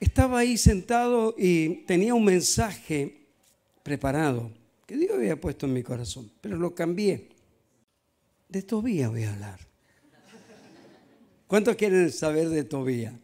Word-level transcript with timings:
estaba 0.00 0.40
ahí 0.40 0.56
sentado 0.56 1.34
y 1.38 1.84
tenía 1.86 2.14
un 2.14 2.24
mensaje 2.24 3.26
preparado 3.82 4.50
que 4.86 4.96
Dios 4.96 5.14
había 5.14 5.40
puesto 5.40 5.66
en 5.66 5.72
mi 5.72 5.82
corazón, 5.82 6.30
pero 6.40 6.56
lo 6.56 6.74
cambié. 6.74 7.28
De 8.48 8.62
Tobía 8.62 9.08
voy 9.08 9.24
a 9.24 9.32
hablar. 9.32 9.60
¿Cuántos 11.46 11.76
quieren 11.76 12.10
saber 12.12 12.48
de 12.48 12.64
Tobía? 12.64 13.18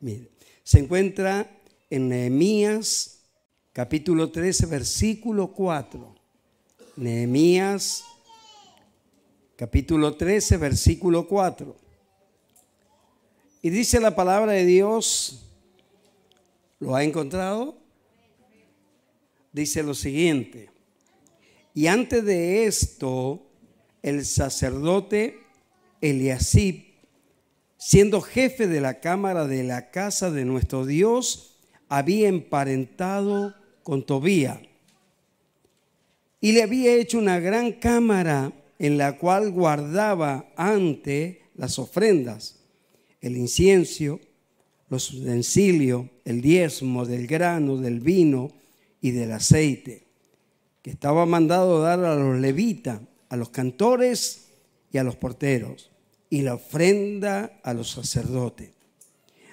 Mire, 0.00 0.30
se 0.62 0.78
encuentra 0.78 1.50
en 1.88 2.08
Nehemías 2.08 3.20
capítulo 3.72 4.30
13, 4.30 4.66
versículo 4.66 5.52
4. 5.52 6.14
Nehemías 6.96 8.04
capítulo 9.56 10.14
13, 10.16 10.56
versículo 10.58 11.26
4. 11.26 11.83
Y 13.64 13.70
dice 13.70 13.98
la 13.98 14.14
palabra 14.14 14.52
de 14.52 14.66
Dios, 14.66 15.50
¿lo 16.80 16.94
ha 16.94 17.02
encontrado? 17.02 17.78
Dice 19.54 19.82
lo 19.82 19.94
siguiente, 19.94 20.68
y 21.72 21.86
antes 21.86 22.26
de 22.26 22.66
esto, 22.66 23.46
el 24.02 24.26
sacerdote 24.26 25.38
Eliasib, 26.02 26.84
siendo 27.78 28.20
jefe 28.20 28.66
de 28.66 28.82
la 28.82 29.00
cámara 29.00 29.46
de 29.46 29.64
la 29.64 29.90
casa 29.90 30.30
de 30.30 30.44
nuestro 30.44 30.84
Dios, 30.84 31.56
había 31.88 32.28
emparentado 32.28 33.54
con 33.82 34.04
Tobía 34.04 34.60
y 36.38 36.52
le 36.52 36.62
había 36.62 36.92
hecho 36.92 37.16
una 37.16 37.40
gran 37.40 37.72
cámara 37.72 38.52
en 38.78 38.98
la 38.98 39.16
cual 39.16 39.52
guardaba 39.52 40.52
ante 40.54 41.40
las 41.54 41.78
ofrendas 41.78 42.60
el 43.24 43.38
incienso, 43.38 44.20
los 44.90 45.10
utensilios, 45.14 46.04
el 46.26 46.42
diezmo 46.42 47.06
del 47.06 47.26
grano, 47.26 47.78
del 47.78 48.00
vino 48.00 48.52
y 49.00 49.12
del 49.12 49.32
aceite, 49.32 50.02
que 50.82 50.90
estaba 50.90 51.24
mandado 51.24 51.80
dar 51.80 52.04
a 52.04 52.16
los 52.16 52.38
levitas, 52.38 53.00
a 53.30 53.36
los 53.38 53.48
cantores 53.48 54.48
y 54.92 54.98
a 54.98 55.04
los 55.04 55.16
porteros, 55.16 55.90
y 56.28 56.42
la 56.42 56.56
ofrenda 56.56 57.60
a 57.62 57.72
los 57.72 57.92
sacerdotes. 57.92 58.72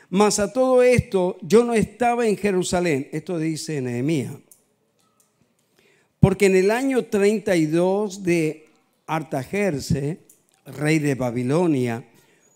Mas 0.10 0.40
a 0.40 0.52
todo 0.52 0.84
esto 0.84 1.38
yo 1.42 1.64
no 1.64 1.74
estaba 1.74 2.28
en 2.28 2.36
Jerusalén, 2.36 3.08
esto 3.14 3.40
dice 3.40 3.80
Nehemías, 3.80 4.36
porque 6.20 6.48
en 6.48 6.58
el 6.58 6.72
año 6.72 7.06
32 7.06 8.22
de 8.22 8.66
Artajerse, 9.08 10.20
rey 10.66 11.00
de 11.00 11.16
Babilonia, 11.16 12.06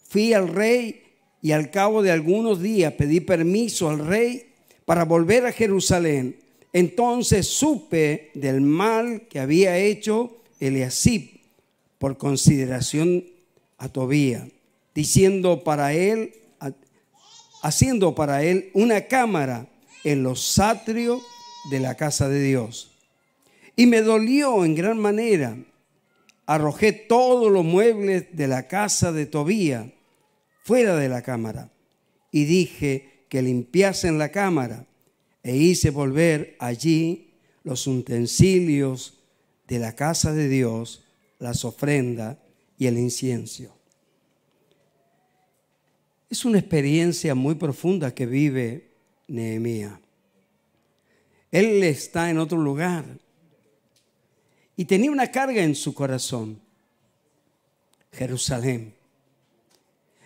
fui 0.09 0.33
al 0.33 0.49
rey 0.49 1.04
y 1.45 1.51
al 1.51 1.69
cabo 1.69 2.01
de 2.01 2.09
algunos 2.09 2.59
días 2.59 2.93
pedí 2.93 3.19
permiso 3.19 3.87
al 3.87 3.99
rey 3.99 4.47
para 4.83 5.05
volver 5.05 5.45
a 5.45 5.51
Jerusalén. 5.51 6.37
Entonces 6.73 7.45
supe 7.45 8.31
del 8.33 8.61
mal 8.61 9.27
que 9.29 9.39
había 9.39 9.77
hecho 9.77 10.37
Eliasib 10.59 11.39
por 11.99 12.17
consideración 12.17 13.25
a 13.77 13.89
Tobía, 13.89 14.47
diciendo 14.95 15.63
para 15.63 15.93
él, 15.93 16.33
haciendo 17.61 18.15
para 18.15 18.41
él 18.41 18.71
una 18.73 19.01
cámara 19.01 19.67
en 20.03 20.23
los 20.23 20.57
atrios 20.57 21.21
de 21.69 21.79
la 21.79 21.93
casa 21.93 22.27
de 22.27 22.41
Dios. 22.41 22.89
Y 23.75 23.85
me 23.85 24.01
dolió 24.01 24.65
en 24.65 24.73
gran 24.73 24.97
manera. 24.97 25.55
Arrojé 26.47 26.91
todos 26.91 27.51
los 27.51 27.63
muebles 27.63 28.35
de 28.35 28.47
la 28.47 28.67
casa 28.67 29.11
de 29.11 29.27
Tobía 29.27 29.91
fuera 30.65 30.95
de 30.95 31.07
la 31.07 31.21
cámara 31.21 31.71
y 32.31 32.45
dije 32.45 33.25
que 33.29 33.43
limpiasen 33.43 34.17
la 34.17 34.31
cámara 34.31 34.87
e 35.43 35.55
hice 35.55 35.91
volver 35.91 36.55
allí 36.59 37.35
los 37.63 37.85
utensilios 37.85 39.19
de 39.67 39.77
la 39.77 39.93
casa 39.95 40.33
de 40.33 40.49
Dios, 40.49 41.05
las 41.37 41.63
ofrendas 41.65 42.37
y 42.79 42.87
el 42.87 42.97
incienso. 42.97 43.77
Es 46.31 46.45
una 46.45 46.57
experiencia 46.57 47.35
muy 47.35 47.53
profunda 47.53 48.15
que 48.15 48.25
vive 48.25 48.89
Nehemías. 49.27 49.99
Él 51.51 51.83
está 51.83 52.31
en 52.31 52.39
otro 52.39 52.57
lugar, 52.57 53.05
y 54.75 54.85
tenía 54.85 55.11
una 55.11 55.31
carga 55.31 55.63
en 55.63 55.75
su 55.75 55.93
corazón, 55.93 56.59
Jerusalén. 58.11 58.94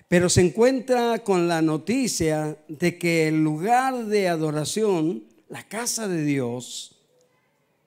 Pero 0.10 0.28
se 0.28 0.42
encuentra 0.42 1.20
con 1.20 1.48
la 1.48 1.62
noticia 1.62 2.58
de 2.68 2.98
que 2.98 3.28
el 3.28 3.44
lugar 3.44 4.08
de 4.08 4.28
adoración, 4.28 5.24
la 5.50 5.68
casa 5.68 6.08
de 6.08 6.24
Dios, 6.24 6.96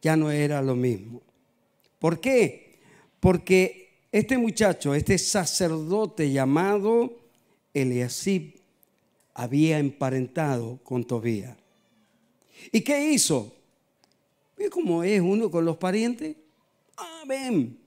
ya 0.01 0.17
no 0.17 0.31
era 0.31 0.63
lo 0.63 0.77
mismo. 0.77 1.21
¿Por 1.99 2.21
qué? 2.21 2.79
Porque 3.19 3.91
este 4.13 4.39
muchacho, 4.39 4.95
este 4.95 5.19
sacerdote 5.19 6.31
llamado 6.31 7.13
Eliasib, 7.75 8.55
había 9.35 9.81
emparentado 9.81 10.79
con 10.85 11.05
Tobía. 11.05 11.57
¿Y 12.71 12.83
qué 12.83 13.11
hizo? 13.11 13.53
¿Ve 14.57 14.71
cómo 14.71 15.03
es 15.03 15.21
uno 15.21 15.51
con 15.51 15.65
los 15.65 15.77
parientes? 15.77 16.37
Amén. 16.97 17.82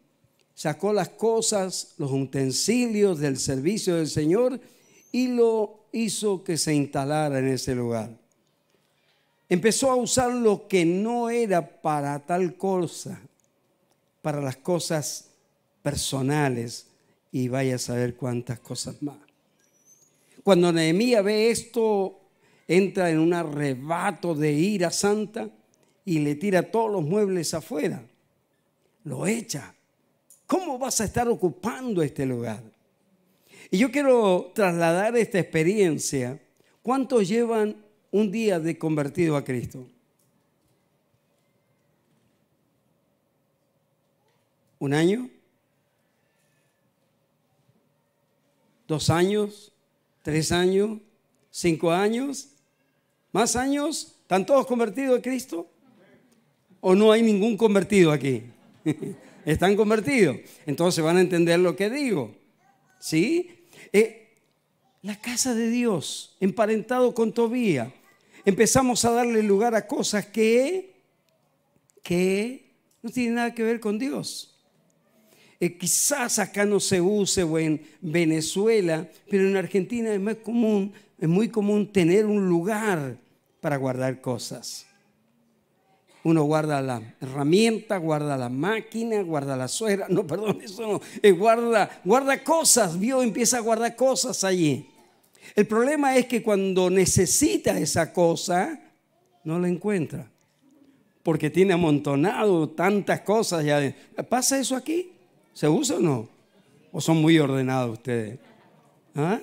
Sacó 0.56 0.94
las 0.94 1.10
cosas, 1.10 1.94
los 1.98 2.12
utensilios 2.12 3.20
del 3.20 3.38
servicio 3.38 3.98
del 3.98 4.08
Señor 4.08 4.60
y 5.12 5.28
lo 5.28 5.86
hizo 5.92 6.44
que 6.44 6.58
se 6.58 6.74
instalara 6.74 7.40
en 7.40 7.50
ese 7.50 7.76
lugar. 7.76 8.10
Empezó 9.48 9.92
a 9.92 9.96
usar 9.96 10.34
lo 10.34 10.68
que 10.68 10.86
no 10.86 11.30
era 11.30 11.82
para 11.82 12.26
tal 12.26 12.56
cosa, 12.56 13.22
para 14.22 14.42
las 14.42 14.58
cosas 14.58 15.30
personales 15.84 16.88
y 17.32 17.48
vaya 17.48 17.76
a 17.76 17.80
saber 17.80 18.16
cuántas 18.16 18.60
cosas 18.60 19.02
más. 19.04 19.18
Cuando 20.44 20.72
Nehemías 20.72 21.24
ve 21.24 21.52
esto, 21.52 22.20
entra 22.68 23.12
en 23.12 23.20
un 23.20 23.34
arrebato 23.34 24.34
de 24.34 24.52
ira 24.54 24.90
santa 24.90 25.50
y 26.06 26.20
le 26.20 26.36
tira 26.36 26.72
todos 26.72 26.92
los 26.92 27.04
muebles 27.04 27.54
afuera 27.54 28.04
lo 29.06 29.26
echa. 29.28 29.75
¿Cómo 30.56 30.80
vas 30.80 31.02
a 31.02 31.04
estar 31.04 31.28
ocupando 31.28 32.02
este 32.02 32.26
lugar? 32.26 32.64
Y 33.70 33.78
yo 33.78 33.92
quiero 33.92 34.54
trasladar 34.56 35.18
esta 35.18 35.38
experiencia. 35.38 36.42
¿Cuántos 36.82 37.28
llevan 37.28 37.76
un 38.10 38.32
día 38.32 38.58
de 38.58 38.78
convertido 38.78 39.36
a 39.36 39.44
Cristo? 39.44 39.86
¿Un 44.80 44.94
año? 44.94 45.30
¿Dos 48.88 49.10
años? 49.10 49.74
¿Tres 50.22 50.54
años? 50.54 51.02
¿Cinco 51.52 51.92
años? 51.92 52.48
¿Más 53.34 53.58
años? 53.58 54.16
¿Están 54.22 54.46
todos 54.46 54.66
convertidos 54.66 55.20
a 55.20 55.22
Cristo? 55.22 55.68
¿O 56.80 56.96
no 56.96 57.12
hay 57.12 57.22
ningún 57.22 57.58
convertido 57.58 58.14
aquí? 58.14 58.44
Están 59.46 59.76
convertidos. 59.76 60.38
Entonces 60.66 61.04
van 61.04 61.18
a 61.18 61.22
entender 61.22 61.60
lo 61.60 61.76
que 61.76 61.90
digo. 61.90 62.36
¿Sí? 63.00 63.52
Eh, 63.94 64.26
la 65.04 65.22
casa 65.22 65.54
de 65.54 65.70
Dios, 65.70 66.36
emparentado 66.40 67.14
con 67.14 67.32
Tobía. 67.32 67.94
Empezamos 68.44 69.06
a 69.06 69.12
darle 69.12 69.44
lugar 69.44 69.76
a 69.76 69.86
cosas 69.86 70.26
que, 70.26 70.96
que 72.02 72.72
no 73.04 73.12
tienen 73.12 73.36
nada 73.36 73.54
que 73.54 73.64
ver 73.64 73.80
con 73.80 74.00
Dios. 74.00 74.56
Eh, 75.60 75.78
quizás 75.78 76.40
acá 76.40 76.66
no 76.66 76.80
se 76.80 77.00
use 77.00 77.44
o 77.44 77.58
en 77.60 77.82
Venezuela, 78.02 79.08
pero 79.30 79.48
en 79.48 79.56
Argentina 79.56 80.14
es 80.14 80.20
más 80.20 80.38
común, 80.38 80.92
es 81.18 81.30
muy 81.30 81.50
común 81.50 81.92
tener 81.92 82.26
un 82.26 82.50
lugar 82.50 83.18
para 83.62 83.78
guardar 83.78 84.22
cosas. 84.22 84.85
Uno 86.26 86.42
guarda 86.42 86.82
la 86.82 87.16
herramienta, 87.22 87.98
guarda 87.98 88.36
la 88.36 88.50
máquina, 88.50 89.22
guarda 89.22 89.56
la 89.56 89.68
suegra. 89.68 90.08
No, 90.10 90.26
perdón, 90.26 90.60
eso 90.64 90.82
no. 90.82 91.02
Eh, 91.22 91.30
guarda, 91.30 92.02
guarda 92.04 92.44
cosas, 92.44 93.00
vio, 93.00 93.22
empieza 93.22 93.58
a 93.58 93.60
guardar 93.60 93.96
cosas 93.96 94.44
allí. 94.44 94.90
El 95.56 95.68
problema 95.68 96.18
es 96.18 96.26
que 96.26 96.42
cuando 96.42 96.90
necesita 96.90 97.78
esa 97.78 98.12
cosa, 98.12 98.80
no 99.44 99.60
la 99.60 99.68
encuentra. 99.68 100.28
Porque 101.22 101.52
tiene 101.52 101.74
amontonado 101.74 102.70
tantas 102.70 103.22
cosas. 103.22 103.64
Ya. 103.64 103.96
¿Pasa 104.28 104.60
eso 104.60 104.76
aquí? 104.76 105.12
¿Se 105.54 105.68
usa 105.68 105.98
o 105.98 106.00
no? 106.00 106.28
¿O 106.92 107.02
son 107.02 107.22
muy 107.22 107.38
ordenados 107.38 108.00
ustedes? 108.00 108.40
¿Ah? 109.14 109.40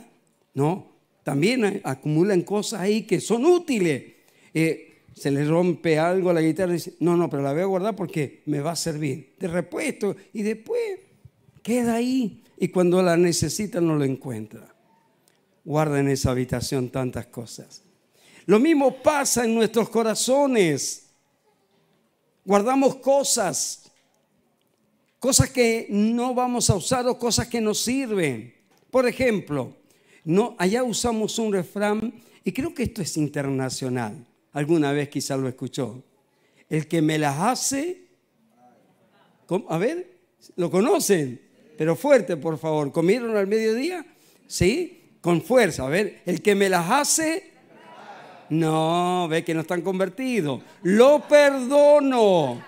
No, 0.52 0.88
también 1.22 1.80
acumulan 1.84 2.42
cosas 2.42 2.80
ahí 2.80 3.02
que 3.02 3.20
son 3.20 3.46
útiles. 3.46 4.02
Eh, 4.52 4.91
se 5.14 5.30
le 5.30 5.44
rompe 5.44 5.98
algo 5.98 6.30
a 6.30 6.34
la 6.34 6.40
guitarra 6.40 6.72
y 6.72 6.76
dice, 6.76 6.94
no, 7.00 7.16
no, 7.16 7.28
pero 7.28 7.42
la 7.42 7.52
voy 7.52 7.62
a 7.62 7.66
guardar 7.66 7.96
porque 7.96 8.42
me 8.46 8.60
va 8.60 8.72
a 8.72 8.76
servir 8.76 9.34
de 9.38 9.48
repuesto 9.48 10.16
y 10.32 10.42
después 10.42 11.00
queda 11.62 11.94
ahí 11.94 12.42
y 12.58 12.68
cuando 12.68 13.02
la 13.02 13.16
necesita 13.16 13.80
no 13.80 13.96
lo 13.96 14.04
encuentra. 14.04 14.74
Guarda 15.64 16.00
en 16.00 16.08
esa 16.08 16.30
habitación 16.30 16.90
tantas 16.90 17.26
cosas. 17.26 17.82
Lo 18.46 18.58
mismo 18.58 19.02
pasa 19.02 19.44
en 19.44 19.54
nuestros 19.54 19.88
corazones. 19.88 21.10
Guardamos 22.44 22.96
cosas, 22.96 23.90
cosas 25.20 25.50
que 25.50 25.86
no 25.90 26.34
vamos 26.34 26.68
a 26.70 26.74
usar 26.74 27.06
o 27.06 27.18
cosas 27.18 27.46
que 27.46 27.60
nos 27.60 27.80
sirven. 27.80 28.54
Por 28.90 29.06
ejemplo, 29.06 29.76
no, 30.24 30.56
allá 30.58 30.82
usamos 30.82 31.38
un 31.38 31.52
refrán 31.52 32.12
y 32.42 32.52
creo 32.52 32.74
que 32.74 32.82
esto 32.84 33.02
es 33.02 33.16
internacional. 33.16 34.26
Alguna 34.52 34.92
vez 34.92 35.08
quizá 35.08 35.36
lo 35.36 35.48
escuchó. 35.48 36.02
El 36.68 36.88
que 36.88 37.02
me 37.02 37.18
las 37.18 37.38
hace, 37.38 38.06
a 39.68 39.78
ver, 39.78 40.18
¿lo 40.56 40.70
conocen? 40.70 41.40
Pero 41.76 41.96
fuerte, 41.96 42.36
por 42.36 42.58
favor. 42.58 42.92
¿Comieron 42.92 43.36
al 43.36 43.46
mediodía? 43.46 44.04
¿Sí? 44.46 45.16
Con 45.20 45.42
fuerza. 45.42 45.86
A 45.86 45.88
ver, 45.88 46.22
el 46.26 46.42
que 46.42 46.54
me 46.54 46.68
las 46.68 46.90
hace, 46.90 47.52
no, 48.50 49.26
ve 49.28 49.44
que 49.44 49.54
no 49.54 49.62
están 49.62 49.82
convertidos. 49.82 50.60
Lo 50.82 51.26
perdono. 51.26 52.62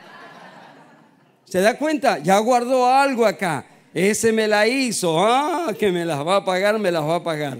¿Se 1.45 1.61
da 1.61 1.79
cuenta? 1.79 2.19
Ya 2.19 2.39
guardó 2.39 2.87
algo 2.87 3.27
acá. 3.27 3.67
Ese 3.93 4.33
me 4.33 4.49
la 4.49 4.67
hizo. 4.67 5.25
Ah, 5.25 5.73
que 5.79 5.93
me 5.93 6.05
las 6.05 6.27
va 6.27 6.37
a 6.37 6.45
pagar, 6.45 6.79
me 6.79 6.91
las 6.91 7.05
va 7.05 7.17
a 7.17 7.23
pagar. 7.23 7.59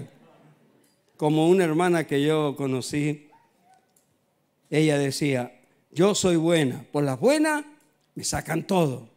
Como 1.17 1.49
una 1.49 1.65
hermana 1.65 2.05
que 2.05 2.23
yo 2.23 2.57
conocí, 2.57 3.24
ella 4.79 4.99
decía, 4.99 5.53
yo 5.93 6.15
soy 6.15 6.37
buena. 6.37 6.85
Por 6.91 7.05
las 7.05 7.19
buenas 7.21 7.65
me 8.15 8.25
sacan 8.25 8.67
todo. 8.67 9.09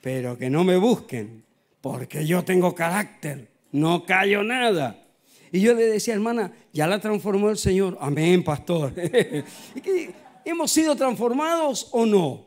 Pero 0.00 0.38
que 0.38 0.50
no 0.50 0.64
me 0.64 0.76
busquen, 0.76 1.44
porque 1.80 2.26
yo 2.26 2.44
tengo 2.44 2.74
carácter. 2.74 3.48
No 3.72 4.04
callo 4.04 4.42
nada. 4.42 5.04
Y 5.50 5.60
yo 5.60 5.74
le 5.74 5.86
decía, 5.86 6.14
hermana, 6.14 6.52
ya 6.72 6.86
la 6.86 7.00
transformó 7.00 7.50
el 7.50 7.58
Señor. 7.58 7.98
Amén, 8.00 8.42
pastor. 8.42 8.94
¿Hemos 10.44 10.70
sido 10.70 10.96
transformados 10.96 11.88
o 11.92 12.06
no? 12.06 12.46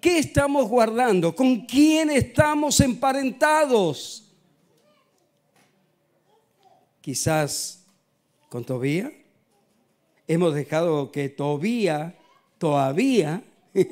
¿Qué 0.00 0.18
estamos 0.18 0.68
guardando? 0.68 1.34
¿Con 1.34 1.64
quién 1.64 2.10
estamos 2.10 2.80
emparentados? 2.80 4.32
Quizás 7.00 7.84
con 8.48 8.64
Tobía. 8.64 9.12
Hemos 10.28 10.54
dejado 10.54 11.10
que 11.10 11.28
Tobía 11.28 12.16
todavía 12.58 13.42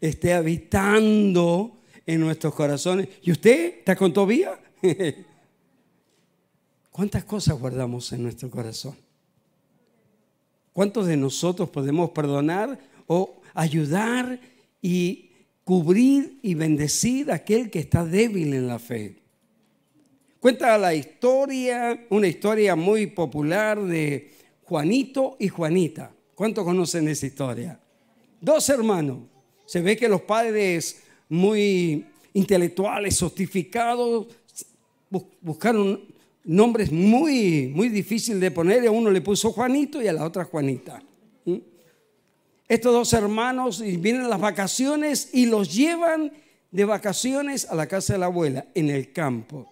esté 0.00 0.34
habitando 0.34 1.78
en 2.04 2.20
nuestros 2.20 2.54
corazones. 2.54 3.08
¿Y 3.22 3.32
usted 3.32 3.78
está 3.78 3.96
con 3.96 4.12
Tobía? 4.12 4.60
¿Cuántas 6.90 7.24
cosas 7.24 7.58
guardamos 7.58 8.12
en 8.12 8.22
nuestro 8.24 8.50
corazón? 8.50 8.96
¿Cuántos 10.74 11.06
de 11.06 11.16
nosotros 11.16 11.70
podemos 11.70 12.10
perdonar 12.10 12.78
o 13.06 13.40
ayudar 13.54 14.38
y 14.82 15.30
cubrir 15.64 16.38
y 16.42 16.54
bendecir 16.54 17.30
a 17.30 17.36
aquel 17.36 17.70
que 17.70 17.80
está 17.80 18.04
débil 18.04 18.52
en 18.52 18.68
la 18.68 18.78
fe. 18.78 19.16
Cuenta 20.38 20.76
la 20.76 20.94
historia, 20.94 22.06
una 22.10 22.28
historia 22.28 22.76
muy 22.76 23.06
popular 23.06 23.82
de 23.82 24.30
Juanito 24.64 25.36
y 25.38 25.48
Juanita. 25.48 26.12
¿Cuántos 26.34 26.64
conocen 26.64 27.08
esa 27.08 27.26
historia? 27.26 27.80
Dos 28.40 28.68
hermanos. 28.68 29.18
Se 29.66 29.80
ve 29.80 29.96
que 29.96 30.08
los 30.08 30.22
padres 30.22 31.02
muy 31.28 32.06
intelectuales, 32.32 33.16
sofisticados, 33.16 34.26
buscaron 35.40 36.00
nombres 36.44 36.90
muy, 36.92 37.68
muy 37.68 37.88
difíciles 37.88 38.40
de 38.40 38.50
poner. 38.50 38.86
A 38.86 38.90
uno 38.90 39.10
le 39.10 39.20
puso 39.20 39.52
Juanito 39.52 40.02
y 40.02 40.08
a 40.08 40.12
la 40.12 40.24
otra 40.24 40.44
Juanita 40.44 41.02
estos 42.68 42.92
dos 42.92 43.12
hermanos 43.12 43.80
y 43.80 43.96
vienen 43.96 44.28
las 44.28 44.40
vacaciones 44.40 45.30
y 45.32 45.46
los 45.46 45.74
llevan 45.74 46.32
de 46.70 46.84
vacaciones 46.84 47.68
a 47.70 47.74
la 47.74 47.86
casa 47.86 48.14
de 48.14 48.18
la 48.18 48.26
abuela, 48.26 48.66
en 48.74 48.90
el 48.90 49.12
campo. 49.12 49.70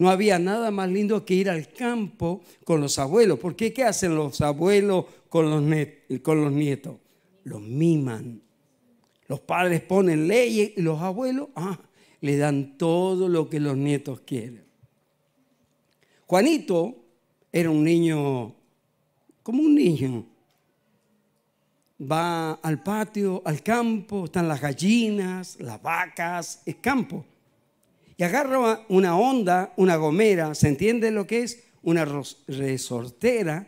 No 0.00 0.08
había 0.08 0.38
nada 0.38 0.70
más 0.70 0.88
lindo 0.88 1.26
que 1.26 1.34
ir 1.34 1.50
al 1.50 1.68
campo 1.74 2.40
con 2.64 2.80
los 2.80 2.98
abuelos. 2.98 3.38
¿Por 3.38 3.54
qué? 3.54 3.74
¿Qué 3.74 3.84
hacen 3.84 4.16
los 4.16 4.40
abuelos 4.40 5.04
con 5.28 5.50
los, 5.50 5.60
nietos? 5.62 6.96
Los 7.44 7.60
miman. 7.60 8.40
Los 9.28 9.40
padres 9.40 9.82
ponen 9.82 10.26
leyes 10.26 10.72
y 10.74 10.80
los 10.80 11.02
abuelos 11.02 11.50
ah, 11.54 11.78
le 12.22 12.38
dan 12.38 12.78
todo 12.78 13.28
lo 13.28 13.50
que 13.50 13.60
los 13.60 13.76
nietos 13.76 14.22
quieren. 14.22 14.64
Juanito 16.24 16.96
era 17.52 17.68
un 17.68 17.84
niño, 17.84 18.54
como 19.42 19.62
un 19.62 19.74
niño, 19.74 20.24
va 22.00 22.52
al 22.52 22.82
patio, 22.82 23.42
al 23.44 23.62
campo, 23.62 24.24
están 24.24 24.48
las 24.48 24.62
gallinas, 24.62 25.58
las 25.60 25.82
vacas, 25.82 26.62
es 26.64 26.76
campo. 26.76 27.26
Y 28.20 28.22
agarra 28.22 28.84
una 28.90 29.16
onda, 29.16 29.72
una 29.76 29.96
gomera, 29.96 30.54
¿se 30.54 30.68
entiende 30.68 31.10
lo 31.10 31.26
que 31.26 31.42
es? 31.42 31.64
Una 31.82 32.06
resortera. 32.48 33.66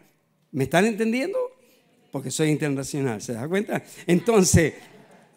¿Me 0.51 0.65
están 0.65 0.85
entendiendo? 0.85 1.39
Porque 2.11 2.31
soy 2.31 2.51
internacional, 2.51 3.23
¿se 3.23 3.33
da 3.33 3.49
cuenta? 3.49 3.83
Entonces, 4.07 4.75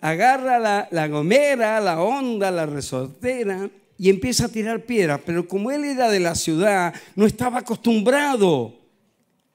agarra 0.01 0.59
la, 0.59 0.89
la 0.91 1.07
gomera, 1.07 1.79
la 1.79 2.01
onda, 2.01 2.51
la 2.51 2.65
resortera 2.65 3.69
y 3.97 4.09
empieza 4.09 4.47
a 4.47 4.49
tirar 4.49 4.81
piedras. 4.81 5.21
Pero 5.25 5.47
como 5.47 5.71
él 5.71 5.85
era 5.85 6.09
de 6.09 6.19
la 6.19 6.35
ciudad, 6.35 6.93
no 7.15 7.25
estaba 7.25 7.59
acostumbrado 7.59 8.77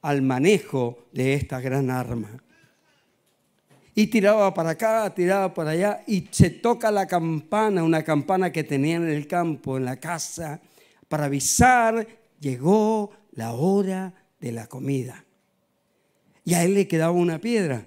al 0.00 0.22
manejo 0.22 1.06
de 1.12 1.34
esta 1.34 1.60
gran 1.60 1.90
arma. 1.90 2.42
Y 4.00 4.06
tiraba 4.06 4.54
para 4.54 4.70
acá, 4.70 5.14
tiraba 5.14 5.52
para 5.52 5.72
allá, 5.72 6.02
y 6.06 6.26
se 6.30 6.48
toca 6.48 6.90
la 6.90 7.06
campana, 7.06 7.84
una 7.84 8.02
campana 8.02 8.50
que 8.50 8.64
tenían 8.64 9.02
en 9.02 9.10
el 9.10 9.26
campo, 9.26 9.76
en 9.76 9.84
la 9.84 9.96
casa, 10.00 10.58
para 11.06 11.26
avisar, 11.26 12.08
llegó 12.40 13.10
la 13.32 13.52
hora 13.52 14.14
de 14.40 14.52
la 14.52 14.68
comida. 14.68 15.22
Y 16.46 16.54
a 16.54 16.64
él 16.64 16.72
le 16.72 16.88
quedaba 16.88 17.10
una 17.10 17.42
piedra. 17.42 17.84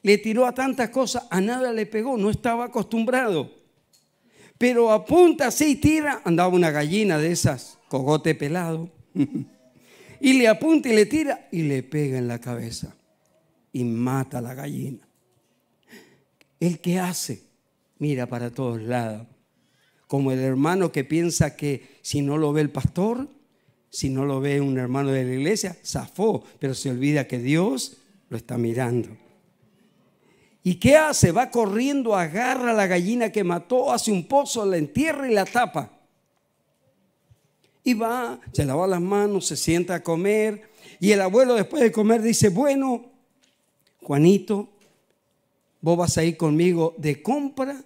Le 0.00 0.16
tiró 0.16 0.46
a 0.46 0.54
tantas 0.54 0.88
cosas, 0.88 1.26
a 1.28 1.38
nada 1.42 1.70
le 1.70 1.84
pegó, 1.84 2.16
no 2.16 2.30
estaba 2.30 2.64
acostumbrado. 2.64 3.52
Pero 4.56 4.90
apunta 4.90 5.48
así, 5.48 5.76
tira, 5.76 6.22
andaba 6.24 6.48
una 6.48 6.70
gallina 6.70 7.18
de 7.18 7.30
esas, 7.30 7.78
cogote 7.88 8.34
pelado, 8.34 8.88
y 10.18 10.32
le 10.32 10.48
apunta 10.48 10.88
y 10.88 10.94
le 10.94 11.04
tira 11.04 11.46
y 11.52 11.64
le 11.64 11.82
pega 11.82 12.16
en 12.16 12.26
la 12.26 12.38
cabeza 12.38 12.96
y 13.70 13.84
mata 13.84 14.38
a 14.38 14.40
la 14.40 14.54
gallina. 14.54 15.09
¿El 16.60 16.80
qué 16.80 17.00
hace? 17.00 17.42
Mira 17.98 18.26
para 18.26 18.50
todos 18.50 18.80
lados. 18.82 19.26
Como 20.06 20.30
el 20.32 20.40
hermano 20.40 20.92
que 20.92 21.04
piensa 21.04 21.56
que 21.56 21.98
si 22.02 22.20
no 22.20 22.36
lo 22.36 22.52
ve 22.52 22.60
el 22.60 22.70
pastor, 22.70 23.28
si 23.88 24.10
no 24.10 24.24
lo 24.24 24.40
ve 24.40 24.60
un 24.60 24.78
hermano 24.78 25.10
de 25.10 25.24
la 25.24 25.32
iglesia, 25.32 25.76
zafó, 25.84 26.44
pero 26.58 26.74
se 26.74 26.90
olvida 26.90 27.26
que 27.26 27.38
Dios 27.38 27.96
lo 28.28 28.36
está 28.36 28.58
mirando. 28.58 29.08
¿Y 30.62 30.74
qué 30.74 30.96
hace? 30.96 31.32
Va 31.32 31.50
corriendo, 31.50 32.14
agarra 32.14 32.70
a 32.70 32.74
la 32.74 32.86
gallina 32.86 33.32
que 33.32 33.42
mató, 33.42 33.92
hace 33.92 34.12
un 34.12 34.26
pozo, 34.28 34.64
la 34.66 34.76
entierra 34.76 35.30
y 35.30 35.34
la 35.34 35.46
tapa. 35.46 35.90
Y 37.82 37.94
va, 37.94 38.38
se 38.52 38.64
lava 38.64 38.86
las 38.86 39.00
manos, 39.00 39.46
se 39.46 39.56
sienta 39.56 39.96
a 39.96 40.02
comer. 40.02 40.70
Y 41.00 41.12
el 41.12 41.22
abuelo 41.22 41.54
después 41.54 41.82
de 41.82 41.90
comer 41.90 42.20
dice, 42.20 42.50
bueno, 42.50 43.06
Juanito, 44.02 44.68
vos 45.80 45.96
vas 45.96 46.18
a 46.18 46.24
ir 46.24 46.36
conmigo 46.36 46.94
de 46.98 47.22
compra 47.22 47.84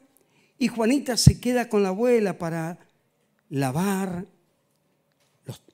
y 0.59 0.69
Juanita 0.69 1.17
se 1.17 1.41
queda 1.41 1.69
con 1.69 1.83
la 1.83 1.91
abuela 1.91 2.39
para 2.39 2.79
lavar 3.51 4.27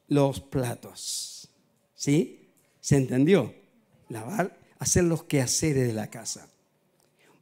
los, 0.09 0.41
platos. 0.41 1.49
¿Sí? 1.95 2.49
¿Se 2.81 2.97
entendió? 2.97 3.55
Lavar, 4.09 4.59
hacer 4.79 5.05
los 5.05 5.25
quehaceres 5.25 5.87
de 5.87 5.93
la 5.93 6.09
casa. 6.09 6.49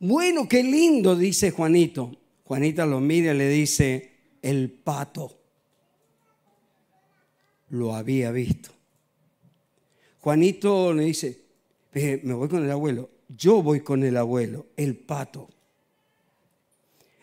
Bueno, 0.01 0.49
qué 0.49 0.63
lindo, 0.63 1.17
dice 1.17 1.51
Juanito. 1.51 2.17
Juanita 2.45 2.87
lo 2.87 3.01
mira 3.01 3.35
y 3.35 3.39
le 3.39 3.49
dice, 3.49 4.13
el 4.43 4.71
pato 4.71 5.41
lo 7.71 7.95
había 7.95 8.31
visto. 8.31 8.71
Juanito 10.21 10.93
le 10.93 11.05
dice, 11.05 11.45
me 12.23 12.35
voy 12.35 12.49
con 12.49 12.65
el 12.65 12.71
abuelo. 12.71 13.11
Yo 13.29 13.63
voy 13.63 13.81
con 13.81 14.03
el 14.05 14.17
abuelo, 14.17 14.67
el 14.77 14.97
pato. 14.97 15.49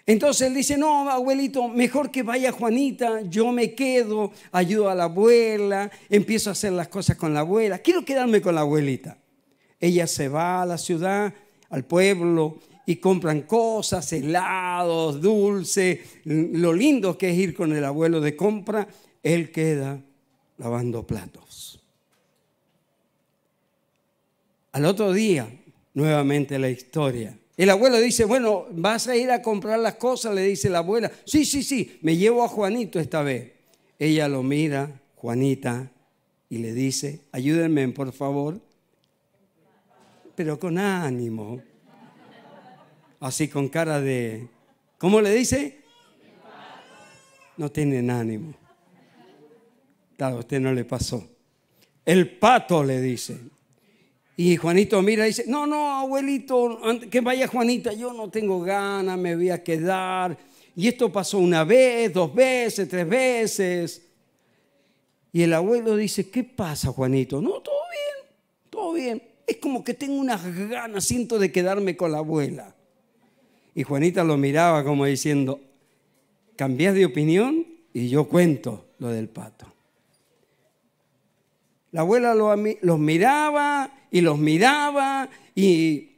Entonces 0.06 0.48
él 0.48 0.54
dice, 0.54 0.78
no, 0.78 1.10
abuelito, 1.10 1.68
mejor 1.68 2.12
que 2.12 2.22
vaya 2.22 2.52
Juanita, 2.52 3.22
yo 3.22 3.52
me 3.52 3.74
quedo, 3.74 4.32
ayudo 4.52 4.90
a 4.90 4.96
la 4.96 5.06
abuela, 5.06 5.90
empiezo 6.10 6.52
a 6.52 6.54
hacer 6.54 6.74
las 6.74 6.90
cosas 6.90 7.18
con 7.18 7.34
la 7.34 7.40
abuela, 7.40 7.80
quiero 7.80 8.06
quedarme 8.06 8.40
con 8.40 8.54
la 8.54 8.62
abuelita. 8.62 9.18
Ella 9.80 10.06
se 10.06 10.30
va 10.30 10.62
a 10.62 10.66
la 10.66 10.78
ciudad, 10.78 11.34
al 11.70 11.86
pueblo, 11.86 12.60
y 12.86 12.98
compran 12.98 13.42
cosas, 13.42 14.14
helados, 14.14 15.20
dulce, 15.20 16.04
lo 16.24 16.72
lindo 16.72 17.18
que 17.18 17.32
es 17.32 17.38
ir 17.38 17.56
con 17.56 17.76
el 17.76 17.84
abuelo 17.84 18.22
de 18.22 18.36
compra, 18.36 18.88
él 19.24 19.52
queda 19.52 20.00
lavando 20.58 21.06
platos. 21.06 21.84
Al 24.72 24.86
otro 24.86 25.14
día, 25.14 25.48
nuevamente 25.96 26.60
la 26.60 26.70
historia. 26.70 27.36
El 27.58 27.70
abuelo 27.70 27.98
dice, 28.00 28.26
bueno, 28.26 28.66
vas 28.72 29.08
a 29.08 29.16
ir 29.16 29.32
a 29.32 29.42
comprar 29.42 29.80
las 29.80 29.96
cosas, 29.96 30.36
le 30.36 30.44
dice 30.44 30.70
la 30.70 30.80
abuela. 30.80 31.12
Sí, 31.26 31.46
sí, 31.46 31.64
sí, 31.64 31.98
me 32.02 32.18
llevo 32.18 32.44
a 32.44 32.48
Juanito 32.48 33.00
esta 33.00 33.24
vez. 33.24 33.54
Ella 33.98 34.28
lo 34.28 34.44
mira, 34.44 35.02
Juanita, 35.16 35.90
y 36.50 36.58
le 36.58 36.74
dice, 36.74 37.22
ayúdenme 37.32 37.88
por 37.90 38.12
favor, 38.12 38.60
pero 40.36 40.60
con 40.60 40.78
ánimo. 40.78 41.62
Así 43.22 43.48
con 43.48 43.70
cara 43.70 44.02
de, 44.02 44.50
¿cómo 44.98 45.22
le 45.22 45.34
dice? 45.34 45.80
No 47.56 47.72
tienen 47.72 48.12
ánimo. 48.12 48.54
Claro, 50.18 50.36
a 50.36 50.40
usted 50.40 50.60
no 50.60 50.74
le 50.74 50.84
pasó. 50.84 51.26
El 52.06 52.38
pato 52.38 52.84
le 52.84 53.02
dice. 53.02 53.40
Y 54.38 54.58
Juanito 54.58 55.02
mira 55.02 55.26
y 55.26 55.30
dice, 55.30 55.46
no, 55.48 55.66
no, 55.66 56.00
abuelito, 56.00 56.80
que 57.10 57.22
vaya 57.22 57.48
Juanita, 57.48 57.94
yo 57.94 58.12
no 58.12 58.30
tengo 58.30 58.60
ganas, 58.60 59.18
me 59.18 59.36
voy 59.36 59.50
a 59.50 59.64
quedar. 59.64 60.38
Y 60.76 60.90
esto 60.90 61.12
pasó 61.12 61.38
una 61.38 61.64
vez, 61.64 62.12
dos 62.14 62.34
veces, 62.36 62.90
tres 62.90 63.08
veces. 63.08 64.02
Y 65.32 65.44
el 65.44 65.54
abuelo 65.54 65.96
dice, 65.96 66.30
¿qué 66.30 66.44
pasa, 66.44 66.92
Juanito? 66.92 67.42
No, 67.42 67.62
todo 67.62 67.76
bien, 67.92 68.32
todo 68.70 68.94
bien. 68.94 69.24
Es 69.48 69.58
como 69.58 69.84
que 69.84 69.94
tengo 69.94 70.16
unas 70.16 70.44
ganas, 70.70 71.06
siento 71.06 71.40
de 71.40 71.52
quedarme 71.52 71.96
con 71.96 72.12
la 72.12 72.18
abuela. 72.18 72.76
Y 73.74 73.84
Juanita 73.84 74.24
lo 74.24 74.36
miraba 74.36 74.84
como 74.84 75.06
diciendo, 75.06 75.62
¿cambias 76.58 76.94
de 76.94 77.06
opinión? 77.06 77.66
Y 77.94 78.10
yo 78.10 78.28
cuento 78.28 78.86
lo 79.00 79.10
del 79.10 79.30
pato. 79.30 79.75
La 81.96 82.02
abuela 82.02 82.36
los 82.36 83.00
miraba 83.00 83.90
y 84.12 84.20
los 84.20 84.38
miraba 84.38 85.30
y 85.56 86.10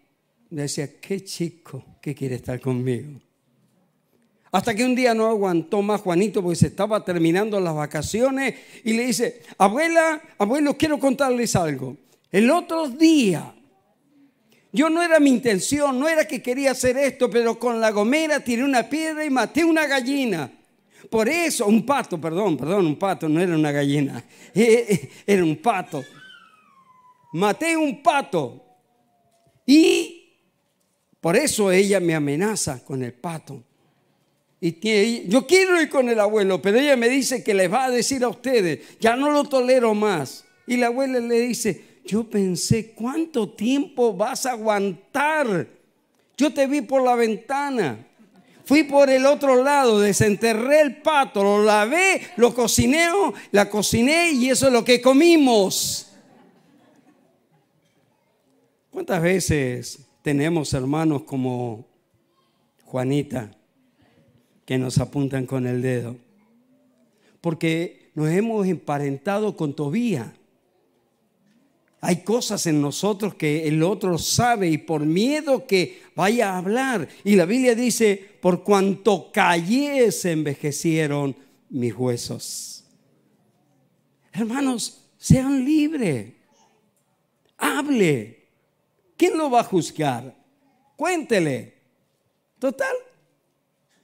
decía, 0.50 1.00
qué 1.00 1.24
chico 1.24 1.86
que 2.02 2.16
quiere 2.16 2.34
estar 2.34 2.60
conmigo. 2.60 3.22
Hasta 4.52 4.74
que 4.74 4.84
un 4.84 4.96
día 4.96 5.14
no 5.14 5.28
aguantó 5.28 5.84
más 5.84 6.02
Juanito 6.02 6.42
porque 6.42 6.56
se 6.56 6.66
estaba 6.66 7.06
terminando 7.06 7.60
las 7.60 7.76
vacaciones 7.76 8.56
y 8.84 8.94
le 8.94 9.06
dice, 9.06 9.44
abuela, 9.60 10.20
abuelo, 10.40 10.76
quiero 10.76 10.98
contarles 10.98 11.56
algo. 11.56 11.96
El 12.32 12.50
otro 12.50 12.90
día, 12.90 13.54
yo 14.72 14.90
no 14.90 15.04
era 15.04 15.20
mi 15.20 15.30
intención, 15.30 16.00
no 16.00 16.08
era 16.08 16.28
que 16.28 16.42
quería 16.42 16.72
hacer 16.72 16.98
esto, 16.98 17.30
pero 17.30 17.60
con 17.60 17.80
la 17.80 17.92
gomera 17.92 18.40
tiré 18.40 18.64
una 18.64 18.90
piedra 18.90 19.24
y 19.24 19.30
maté 19.30 19.64
una 19.64 19.86
gallina. 19.86 20.57
Por 21.10 21.30
eso, 21.30 21.66
un 21.68 21.86
pato, 21.86 22.20
perdón, 22.20 22.58
perdón, 22.58 22.86
un 22.86 22.96
pato, 22.98 23.30
no 23.30 23.40
era 23.40 23.56
una 23.56 23.72
gallina, 23.72 24.24
era 24.54 25.44
un 25.44 25.56
pato. 25.58 26.04
Maté 27.34 27.78
un 27.78 28.02
pato 28.02 28.64
y 29.66 30.34
por 31.20 31.36
eso 31.36 31.72
ella 31.72 32.00
me 32.00 32.16
amenaza 32.16 32.84
con 32.84 33.04
el 33.04 33.14
pato. 33.14 33.64
Y 34.60 35.28
yo 35.28 35.46
quiero 35.46 35.80
ir 35.80 35.90
con 35.90 36.10
el 36.10 36.20
abuelo, 36.20 36.62
pero 36.62 36.80
ella 36.80 36.96
me 36.96 37.10
dice 37.10 37.44
que 37.44 37.54
les 37.54 37.72
va 37.72 37.86
a 37.86 37.92
decir 37.92 38.24
a 38.24 38.30
ustedes, 38.30 38.98
ya 39.00 39.16
no 39.16 39.30
lo 39.30 39.44
tolero 39.44 39.94
más. 39.94 40.46
Y 40.66 40.78
la 40.78 40.88
abuela 40.88 41.20
le 41.20 41.42
dice, 41.42 42.00
yo 42.06 42.24
pensé, 42.24 42.92
¿cuánto 42.92 43.50
tiempo 43.50 44.14
vas 44.16 44.46
a 44.46 44.52
aguantar? 44.52 45.68
Yo 46.38 46.54
te 46.54 46.66
vi 46.66 46.82
por 46.82 47.04
la 47.04 47.16
ventana. 47.16 48.07
Fui 48.68 48.84
por 48.84 49.10
el 49.10 49.26
otro 49.26 49.64
lado, 49.64 50.02
desenterré 50.02 50.82
el 50.82 50.98
pato, 50.98 51.42
lo 51.42 51.64
lavé, 51.64 52.20
lo 52.36 52.54
cociné, 52.54 53.08
la 53.52 53.70
cociné 53.70 54.34
y 54.34 54.50
eso 54.50 54.68
es 54.68 54.74
lo 54.74 54.84
que 54.84 55.00
comimos. 55.00 56.12
¿Cuántas 58.92 59.22
veces 59.22 60.00
tenemos 60.22 60.74
hermanos 60.74 61.22
como 61.24 61.88
Juanita 62.84 63.52
que 64.66 64.78
nos 64.78 64.98
apuntan 64.98 65.46
con 65.46 65.66
el 65.66 65.82
dedo? 65.82 66.18
Porque 67.40 68.12
nos 68.16 68.28
hemos 68.28 68.68
emparentado 68.68 69.56
con 69.56 69.78
Tobía. 69.78 70.34
Hay 72.00 72.18
cosas 72.18 72.68
en 72.68 72.82
nosotros 72.82 73.36
que 73.36 73.68
el 73.68 73.82
otro 73.82 74.18
sabe 74.18 74.70
y 74.70 74.78
por 74.78 75.06
miedo 75.06 75.66
que 75.66 76.02
vaya 76.16 76.52
a 76.52 76.58
hablar. 76.58 77.08
Y 77.24 77.36
la 77.36 77.46
Biblia 77.46 77.74
dice, 77.74 78.37
por 78.48 78.64
cuanto 78.64 79.30
callé 79.30 80.10
se 80.10 80.32
envejecieron 80.32 81.36
mis 81.70 81.94
huesos. 81.94 82.86
Hermanos, 84.32 85.04
sean 85.18 85.66
libres. 85.66 86.32
Hable. 87.58 88.48
¿Quién 89.18 89.38
lo 89.38 89.52
va 89.52 89.60
a 89.60 89.64
juzgar? 89.66 90.34
Cuéntele. 90.96 91.74
Total. 92.58 92.96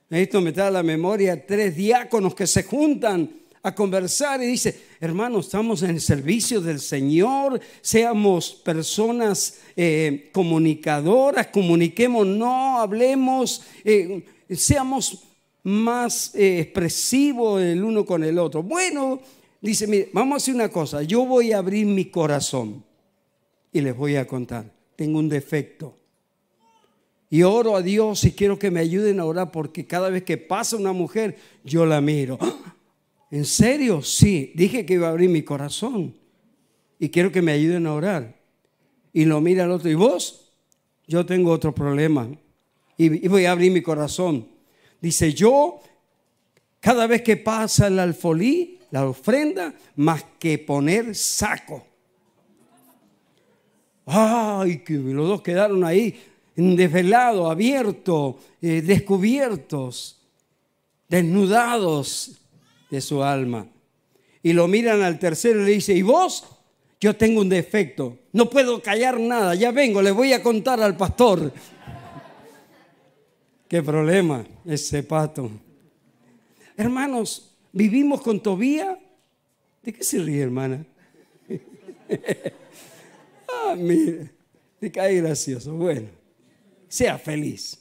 Esto 0.09 0.41
me 0.41 0.51
trae 0.51 0.67
a 0.67 0.71
la 0.71 0.83
memoria 0.83 1.47
tres 1.47 1.77
diáconos 1.77 2.35
que 2.35 2.45
se 2.45 2.63
juntan 2.63 3.43
a 3.65 3.73
conversar 3.73 4.43
y 4.43 4.47
dice, 4.47 4.77
hermanos, 4.99 5.45
estamos 5.45 5.83
en 5.83 5.91
el 5.91 6.01
servicio 6.01 6.59
del 6.59 6.81
Señor, 6.81 7.61
seamos 7.79 8.51
personas 8.51 9.61
eh, 9.77 10.29
comunicadoras, 10.33 11.47
comuniquemos, 11.47 12.27
no 12.27 12.79
hablemos, 12.79 13.61
eh, 13.85 14.25
seamos 14.49 15.23
más 15.63 16.35
eh, 16.35 16.59
expresivos 16.59 17.61
el 17.61 17.83
uno 17.83 18.05
con 18.05 18.23
el 18.23 18.37
otro. 18.37 18.61
Bueno, 18.61 19.21
dice, 19.61 19.87
mire, 19.87 20.09
vamos 20.13 20.33
a 20.33 20.37
hacer 20.37 20.55
una 20.55 20.69
cosa, 20.69 21.03
yo 21.03 21.25
voy 21.25 21.53
a 21.53 21.59
abrir 21.59 21.85
mi 21.85 22.05
corazón 22.05 22.83
y 23.71 23.81
les 23.81 23.95
voy 23.95 24.17
a 24.17 24.27
contar, 24.27 24.71
tengo 24.95 25.19
un 25.19 25.29
defecto. 25.29 25.97
Y 27.29 27.41
oro 27.41 27.75
a 27.75 27.81
Dios 27.81 28.23
y 28.25 28.33
quiero 28.33 28.59
que 28.59 28.69
me 28.69 28.79
ayuden 28.79 29.19
a 29.19 29.25
orar 29.25 29.49
porque 29.51 29.87
cada 29.87 30.09
vez 30.09 30.23
que 30.23 30.37
pasa 30.37 30.77
una 30.77 30.93
mujer, 30.93 31.35
yo 31.63 31.83
la 31.83 31.99
miro. 31.99 32.37
¿En 33.31 33.45
serio? 33.45 34.03
Sí, 34.03 34.51
dije 34.53 34.85
que 34.85 34.93
iba 34.93 35.07
a 35.07 35.11
abrir 35.11 35.31
mi 35.31 35.41
corazón 35.41 36.15
y 36.99 37.09
quiero 37.09 37.31
que 37.31 37.41
me 37.41 37.51
ayuden 37.51 37.87
a 37.87 37.93
orar. 37.95 38.39
Y 39.11 39.25
lo 39.25 39.41
mira 39.41 39.63
el 39.63 39.71
otro, 39.71 39.89
¿y 39.89 39.95
vos? 39.95 40.53
Yo 41.07 41.25
tengo 41.25 41.49
otro 41.49 41.73
problema 41.73 42.29
y, 42.97 43.27
voy 43.27 43.45
a 43.45 43.51
abrir 43.51 43.71
mi 43.71 43.81
corazón. 43.81 44.47
Dice, 45.01 45.33
yo, 45.33 45.81
cada 46.79 47.07
vez 47.07 47.21
que 47.21 47.37
pasa 47.37 47.87
el 47.87 47.99
alfolí, 47.99 48.79
la 48.91 49.07
ofrenda, 49.07 49.73
más 49.95 50.25
que 50.39 50.59
poner 50.59 51.15
saco. 51.15 51.85
Ay, 54.05 54.79
que 54.79 54.93
los 54.93 55.27
dos 55.27 55.41
quedaron 55.41 55.83
ahí 55.83 56.15
desvelados, 56.55 57.49
abiertos, 57.49 58.35
eh, 58.61 58.81
descubiertos, 58.81 60.21
desnudados 61.09 62.39
de 62.89 63.01
su 63.01 63.23
alma. 63.23 63.67
Y 64.41 64.53
lo 64.53 64.67
miran 64.67 65.01
al 65.01 65.19
tercero 65.19 65.61
y 65.61 65.65
le 65.65 65.71
dice, 65.71 65.93
¿y 65.93 66.01
vos? 66.01 66.45
Yo 66.99 67.15
tengo 67.15 67.41
un 67.41 67.49
defecto, 67.49 68.19
no 68.31 68.49
puedo 68.49 68.81
callar 68.81 69.19
nada, 69.19 69.55
ya 69.55 69.71
vengo, 69.71 70.01
le 70.01 70.11
voy 70.11 70.31
a 70.31 70.41
contar 70.41 70.81
al 70.81 70.95
pastor. 70.95 71.51
¿Qué 73.73 73.81
problema 73.81 74.45
ese 74.65 75.01
pato? 75.01 75.49
Hermanos, 76.77 77.57
vivimos 77.71 78.21
con 78.21 78.39
Tobía. 78.39 78.99
¿De 79.81 79.91
qué 79.91 80.03
se 80.03 80.19
ríe, 80.19 80.43
hermana? 80.43 80.85
ah, 83.51 83.73
mire, 83.75 84.29
te 84.79 84.91
cae 84.91 85.19
gracioso. 85.21 85.73
Bueno, 85.73 86.07
sea 86.87 87.17
feliz. 87.17 87.79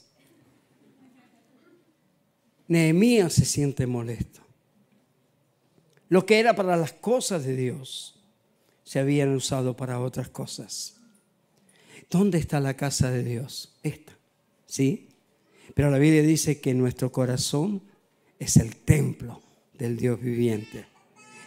Nehemías 2.68 3.34
se 3.34 3.44
siente 3.44 3.86
molesto. 3.86 4.40
Lo 6.08 6.24
que 6.24 6.40
era 6.40 6.56
para 6.56 6.74
las 6.78 6.94
cosas 6.94 7.44
de 7.44 7.54
Dios 7.54 8.18
se 8.82 8.98
habían 8.98 9.34
usado 9.34 9.76
para 9.76 10.00
otras 10.00 10.30
cosas. 10.30 10.96
¿Dónde 12.08 12.38
está 12.38 12.60
la 12.60 12.78
casa 12.78 13.10
de 13.10 13.22
Dios? 13.22 13.78
Esta. 13.82 14.16
¿Sí? 14.64 15.10
Pero 15.74 15.90
la 15.90 15.98
Biblia 15.98 16.22
dice 16.22 16.60
que 16.60 16.74
nuestro 16.74 17.10
corazón 17.10 17.82
es 18.38 18.56
el 18.56 18.76
templo 18.76 19.40
del 19.74 19.96
Dios 19.96 20.20
viviente. 20.20 20.86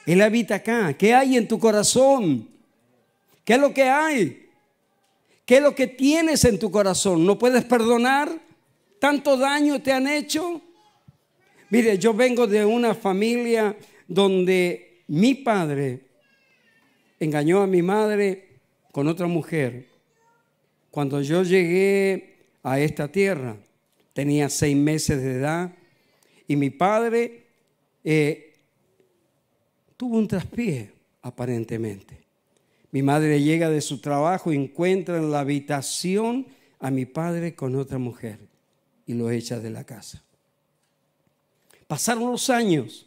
Él 0.05 0.22
habita 0.22 0.55
acá. 0.55 0.94
¿Qué 0.94 1.13
hay 1.13 1.38
en 1.38 1.48
tu 1.48 1.60
corazón? 1.60 2.50
¿Qué 3.44 3.53
es 3.53 3.60
lo 3.60 3.74
que 3.74 3.84
hay? 3.84 4.50
¿Qué 5.46 5.58
es 5.58 5.62
lo 5.62 5.75
que 5.75 5.88
tienes 5.88 6.44
en 6.46 6.58
tu 6.58 6.72
corazón? 6.72 7.25
¿No 7.25 7.38
puedes 7.38 7.63
perdonar? 7.65 8.32
¿Tanto 9.00 9.38
daño 9.38 9.82
te 9.82 9.91
han 9.91 10.08
hecho? 10.08 10.62
Mire, 11.70 11.98
yo 11.98 12.13
vengo 12.13 12.48
de 12.48 12.65
una 12.65 12.96
familia 12.96 13.75
donde 14.08 15.03
mi 15.08 15.36
padre 15.36 16.01
engañó 17.20 17.62
a 17.62 17.67
mi 17.67 17.82
madre 17.82 18.60
con 18.91 19.08
otra 19.08 19.27
mujer. 19.27 19.88
Cuando 20.89 21.22
yo 21.22 21.44
llegué 21.44 22.38
a 22.63 22.79
esta 22.79 23.08
tierra, 23.08 23.58
tenía 24.16 24.48
seis 24.48 24.78
meses 24.78 25.22
de 25.22 25.34
edad 25.34 25.76
y 26.48 26.56
mi 26.56 26.70
padre 26.70 27.44
eh, 28.02 28.54
tuvo 29.98 30.18
un 30.18 30.26
traspié, 30.26 30.94
aparentemente. 31.22 32.24
Mi 32.92 33.04
madre 33.04 33.44
llega 33.44 33.70
de 33.70 33.82
su 33.82 34.00
trabajo 34.00 34.54
y 34.54 34.56
encuentra 34.56 35.18
en 35.18 35.32
la 35.32 35.42
habitación 35.42 36.48
a 36.80 36.92
mi 36.92 37.06
padre 37.06 37.56
con 37.56 37.76
otra 37.76 37.98
mujer 37.98 38.40
y 39.06 39.16
lo 39.16 39.30
echa 39.30 39.60
de 39.60 39.70
la 39.70 39.84
casa. 39.84 40.24
Pasaron 41.86 42.32
los 42.32 42.50
años. 42.50 43.06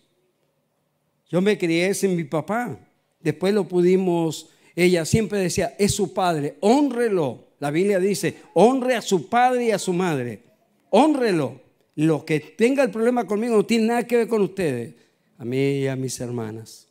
Yo 1.31 1.41
me 1.41 1.57
crié 1.57 1.95
sin 1.95 2.17
mi 2.17 2.25
papá. 2.25 2.79
Después 3.21 3.55
lo 3.55 3.67
pudimos, 3.67 4.50
ella 4.77 5.07
siempre 5.07 5.38
decía, 5.38 5.75
es 5.79 5.95
su 5.95 6.12
padre, 6.12 6.59
honrelo. 6.61 7.47
La 7.61 7.71
Biblia 7.71 7.99
dice, 7.99 8.37
honre 8.53 8.95
a 8.95 9.00
su 9.00 9.31
padre 9.31 9.69
y 9.69 9.71
a 9.71 9.79
su 9.79 9.95
madre. 9.95 10.48
Honrelo. 10.90 11.61
Lo 11.95 12.25
que 12.25 12.38
tenga 12.38 12.85
el 12.85 12.90
problema 12.90 13.26
conmigo 13.26 13.57
no 13.57 13.66
tiene 13.66 13.87
nada 13.87 14.07
que 14.07 14.16
ver 14.16 14.28
con 14.28 14.42
ustedes. 14.42 14.95
A 15.38 15.45
mí 15.45 15.57
y 15.57 15.87
a 15.88 15.97
mis 15.97 16.21
hermanas. 16.21 16.88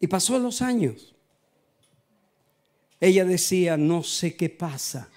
Y 0.00 0.06
pasó 0.06 0.38
los 0.38 0.62
años. 0.62 1.14
Ella 3.00 3.24
decía, 3.24 3.76
no 3.76 4.02
sé 4.02 4.34
qué 4.34 4.48
pasa, 4.48 5.08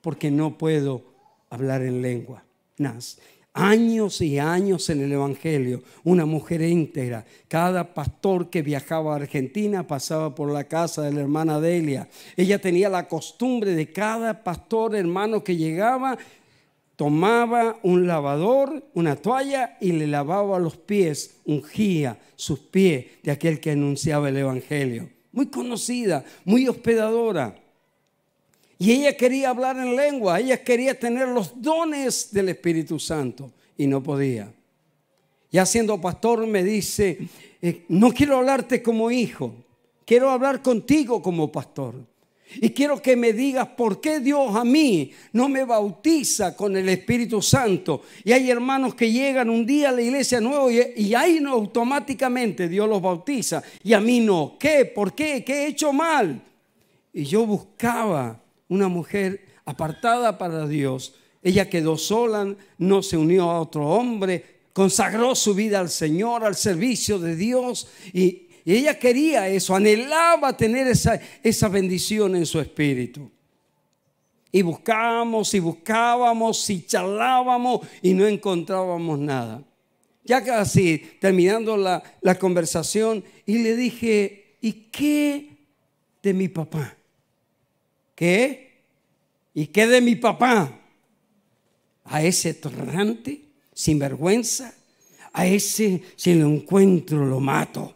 porque 0.00 0.30
no 0.30 0.56
puedo 0.56 1.04
hablar 1.50 1.82
en 1.82 2.02
lengua. 2.02 2.44
Nas. 2.78 3.18
Años 3.54 4.22
y 4.22 4.38
años 4.38 4.88
en 4.88 5.02
el 5.02 5.12
Evangelio, 5.12 5.82
una 6.04 6.24
mujer 6.24 6.62
íntegra. 6.62 7.26
Cada 7.48 7.92
pastor 7.92 8.48
que 8.48 8.62
viajaba 8.62 9.12
a 9.12 9.16
Argentina 9.16 9.86
pasaba 9.86 10.34
por 10.34 10.50
la 10.50 10.64
casa 10.64 11.02
de 11.02 11.12
la 11.12 11.20
hermana 11.20 11.60
Delia. 11.60 12.08
Ella 12.34 12.58
tenía 12.58 12.88
la 12.88 13.08
costumbre 13.08 13.74
de 13.74 13.92
cada 13.92 14.42
pastor 14.42 14.96
hermano 14.96 15.44
que 15.44 15.56
llegaba, 15.56 16.16
tomaba 16.96 17.78
un 17.82 18.06
lavador, 18.06 18.88
una 18.94 19.16
toalla 19.16 19.76
y 19.82 19.92
le 19.92 20.06
lavaba 20.06 20.58
los 20.58 20.78
pies, 20.78 21.40
ungía 21.44 22.18
sus 22.36 22.58
pies 22.58 23.06
de 23.22 23.32
aquel 23.32 23.60
que 23.60 23.72
anunciaba 23.72 24.30
el 24.30 24.38
Evangelio. 24.38 25.10
Muy 25.30 25.48
conocida, 25.48 26.24
muy 26.46 26.68
hospedadora. 26.68 27.61
Y 28.82 28.90
ella 28.90 29.16
quería 29.16 29.50
hablar 29.50 29.76
en 29.76 29.94
lengua, 29.94 30.40
ella 30.40 30.60
quería 30.60 30.98
tener 30.98 31.28
los 31.28 31.62
dones 31.62 32.32
del 32.32 32.48
Espíritu 32.48 32.98
Santo 32.98 33.52
y 33.78 33.86
no 33.86 34.02
podía. 34.02 34.52
Ya 35.52 35.64
siendo 35.64 36.00
pastor 36.00 36.44
me 36.48 36.64
dice, 36.64 37.16
eh, 37.62 37.84
no 37.86 38.10
quiero 38.10 38.38
hablarte 38.38 38.82
como 38.82 39.12
hijo, 39.12 39.54
quiero 40.04 40.30
hablar 40.30 40.62
contigo 40.62 41.22
como 41.22 41.52
pastor. 41.52 41.94
Y 42.56 42.70
quiero 42.70 43.00
que 43.00 43.14
me 43.14 43.32
digas 43.32 43.68
por 43.68 44.00
qué 44.00 44.18
Dios 44.18 44.56
a 44.56 44.64
mí 44.64 45.12
no 45.32 45.48
me 45.48 45.62
bautiza 45.62 46.56
con 46.56 46.76
el 46.76 46.88
Espíritu 46.88 47.40
Santo. 47.40 48.02
Y 48.24 48.32
hay 48.32 48.50
hermanos 48.50 48.96
que 48.96 49.12
llegan 49.12 49.48
un 49.48 49.64
día 49.64 49.90
a 49.90 49.92
la 49.92 50.02
iglesia 50.02 50.40
nuevo 50.40 50.68
y, 50.72 50.82
y 50.96 51.14
ahí 51.14 51.38
no 51.40 51.52
automáticamente 51.52 52.66
Dios 52.66 52.88
los 52.88 53.00
bautiza. 53.00 53.62
Y 53.84 53.92
a 53.92 54.00
mí 54.00 54.18
no. 54.18 54.56
¿Qué? 54.58 54.86
¿Por 54.86 55.14
qué? 55.14 55.44
¿Qué 55.44 55.52
he 55.52 55.66
hecho 55.68 55.92
mal? 55.92 56.42
Y 57.12 57.22
yo 57.22 57.46
buscaba 57.46 58.41
una 58.72 58.88
mujer 58.88 59.44
apartada 59.66 60.38
para 60.38 60.66
Dios. 60.66 61.14
Ella 61.42 61.68
quedó 61.68 61.98
sola, 61.98 62.56
no 62.78 63.02
se 63.02 63.18
unió 63.18 63.50
a 63.50 63.60
otro 63.60 63.86
hombre, 63.86 64.60
consagró 64.72 65.34
su 65.34 65.54
vida 65.54 65.78
al 65.78 65.90
Señor, 65.90 66.42
al 66.42 66.56
servicio 66.56 67.18
de 67.18 67.36
Dios 67.36 67.86
y, 68.12 68.48
ella 68.64 68.96
quería 68.96 69.48
eso, 69.48 69.74
anhelaba 69.74 70.56
tener 70.56 70.86
esa, 70.86 71.20
esa 71.42 71.68
bendición 71.68 72.36
en 72.36 72.46
su 72.46 72.60
espíritu. 72.60 73.28
Y 74.52 74.62
buscábamos 74.62 75.52
y 75.52 75.58
buscábamos 75.58 76.70
y 76.70 76.86
charlábamos 76.86 77.80
y 78.02 78.14
no 78.14 78.24
encontrábamos 78.24 79.18
nada. 79.18 79.64
Ya 80.22 80.44
casi 80.44 80.98
terminando 81.20 81.76
la, 81.76 82.04
la 82.20 82.38
conversación 82.38 83.24
y 83.44 83.58
le 83.58 83.74
dije, 83.74 84.58
¿y 84.60 84.72
qué 84.92 85.56
de 86.22 86.32
mi 86.32 86.46
papá? 86.46 86.96
¿Qué? 88.22 88.84
¿Y 89.52 89.66
qué 89.66 89.88
de 89.88 90.00
mi 90.00 90.14
papá? 90.14 90.80
A 92.04 92.22
ese 92.22 92.54
torrante, 92.54 93.40
sin 93.74 93.98
vergüenza, 93.98 94.72
a 95.32 95.44
ese 95.44 96.00
si 96.14 96.34
lo 96.34 96.46
encuentro 96.46 97.26
lo 97.26 97.40
mato. 97.40 97.92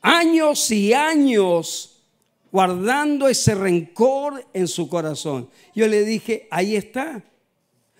Años 0.00 0.70
y 0.70 0.94
años 0.94 2.04
guardando 2.50 3.28
ese 3.28 3.54
rencor 3.54 4.46
en 4.54 4.66
su 4.66 4.88
corazón. 4.88 5.50
Yo 5.74 5.86
le 5.86 6.02
dije, 6.02 6.48
ahí 6.50 6.74
está. 6.74 7.22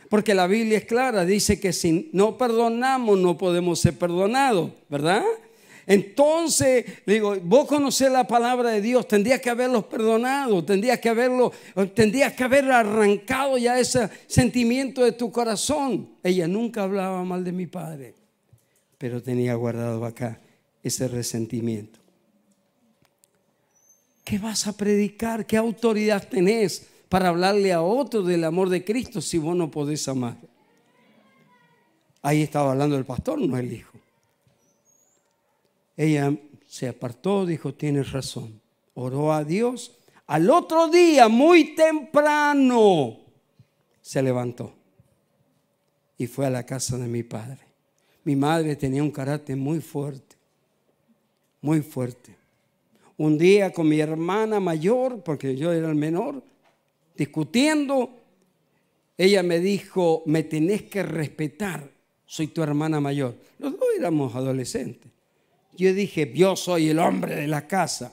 Porque 0.09 0.35
la 0.35 0.47
Biblia 0.47 0.79
es 0.79 0.87
clara, 0.87 1.27
dice 1.27 1.61
que 1.61 1.75
si 1.75 2.09
no 2.15 2.39
perdonamos 2.39 3.19
no 3.19 3.37
podemos 3.37 3.81
ser 3.81 3.99
perdonados, 3.99 4.71
¿verdad? 4.89 5.25
Entonces, 5.87 6.85
digo, 7.07 7.37
vos 7.43 7.67
conocés 7.67 8.11
la 8.11 8.27
palabra 8.27 8.71
de 8.71 8.81
Dios, 8.81 9.07
tendrías 9.07 9.41
que 9.41 9.51
haberlos 9.51 9.85
perdonado, 9.85 10.65
tendrías 10.65 10.99
que 10.99 11.09
haberlo, 11.09 11.53
tendrías 11.95 12.33
que 12.33 12.45
haber 12.45 12.71
arrancado 12.71 13.59
ya 13.59 13.79
ese 13.79 14.09
sentimiento 14.27 15.05
de 15.05 15.13
tu 15.13 15.31
corazón. 15.31 16.09
Ella 16.23 16.49
nunca 16.49 16.85
hablaba 16.85 17.23
mal 17.25 17.45
de 17.45 17.53
mi 17.53 17.67
padre, 17.67 18.15
pero 18.99 19.23
tenía 19.23 19.55
guardado 19.55 20.05
acá 20.05 20.41
ese 20.83 21.09
resentimiento. 21.09 21.99
¿Qué 24.25 24.39
vas 24.39 24.67
a 24.67 24.75
predicar? 24.75 25.45
¿Qué 25.45 25.57
autoridad 25.57 26.27
tenés 26.27 26.87
para 27.11 27.29
hablarle 27.29 27.73
a 27.73 27.83
otro 27.83 28.23
del 28.23 28.45
amor 28.45 28.71
de 28.71 28.83
Cristo 28.83 29.21
si 29.21 29.37
vos 29.37 29.55
no 29.55 29.71
podés 29.71 30.09
amar? 30.09 30.39
Ahí 32.23 32.43
estaba 32.43 32.73
hablando 32.73 32.97
el 32.97 33.05
pastor, 33.05 33.39
no 33.39 33.59
el 33.59 33.71
hijo. 33.71 33.99
Ella 35.97 36.37
se 36.67 36.89
apartó, 36.89 37.47
dijo, 37.47 37.75
tienes 37.75 38.13
razón. 38.13 38.61
Oró 38.95 39.33
a 39.33 39.45
Dios. 39.45 39.97
Al 40.27 40.51
otro 40.51 40.89
día, 40.89 41.29
muy 41.29 41.75
temprano, 41.75 43.19
se 44.01 44.23
levantó 44.23 44.75
y 46.17 46.27
fue 46.27 46.47
a 46.47 46.51
la 46.51 46.65
casa 46.65 46.97
de 46.99 47.07
mi 47.07 47.23
padre. 47.23 47.61
Mi 48.25 48.37
madre 48.37 48.77
tenía 48.77 49.03
un 49.03 49.11
carácter 49.11 49.57
muy 49.57 49.81
fuerte, 49.81 50.37
muy 51.61 51.83
fuerte. 51.83 52.37
Un 53.17 53.39
día 53.39 53.73
con 53.73 53.89
mi 53.89 54.01
hermana 54.01 54.61
mayor, 54.61 55.23
porque 55.23 55.57
yo 55.57 55.73
era 55.73 55.89
el 55.89 55.95
menor, 55.95 56.43
discutiendo, 57.17 58.11
ella 59.17 59.43
me 59.43 59.61
dijo, 59.61 60.23
me 60.27 60.43
tenés 60.43 60.83
que 60.85 61.03
respetar, 61.03 61.91
soy 62.27 62.49
tu 62.49 62.63
hermana 62.63 63.01
mayor. 63.01 63.37
Los 63.59 63.73
dos 63.73 63.89
éramos 63.97 64.35
adolescentes. 64.35 65.14
Yo 65.77 65.93
dije, 65.93 66.33
yo 66.35 66.57
soy 66.57 66.91
el 66.91 66.99
hombre 66.99 67.37
de 67.37 67.47
la 67.47 67.67
casa 67.67 68.13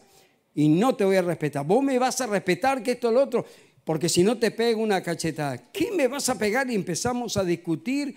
y 0.54 0.67
no 0.67 0.95
te 0.95 1.06
voy 1.06 1.15
a 1.15 1.21
respetar. 1.21 1.65
Vos 1.65 1.84
me 1.84 1.97
vas 2.00 2.19
a 2.21 2.28
respetar 2.28 2.84
que 2.84 2.91
esto 2.91 3.10
es 3.10 3.13
lo 3.13 3.24
otro, 3.24 3.45
porque 3.84 4.10
si 4.10 4.24
no 4.24 4.38
te 4.38 4.52
pego 4.52 4.82
una 4.82 5.02
cachetada. 5.02 5.58
¿Qué 5.71 5.91
me 5.91 6.08
vas 6.08 6.30
a 6.30 6.38
pegar? 6.38 6.69
Y 6.69 6.76
empezamos 6.76 7.38
a 7.38 7.43
discutir 7.43 8.15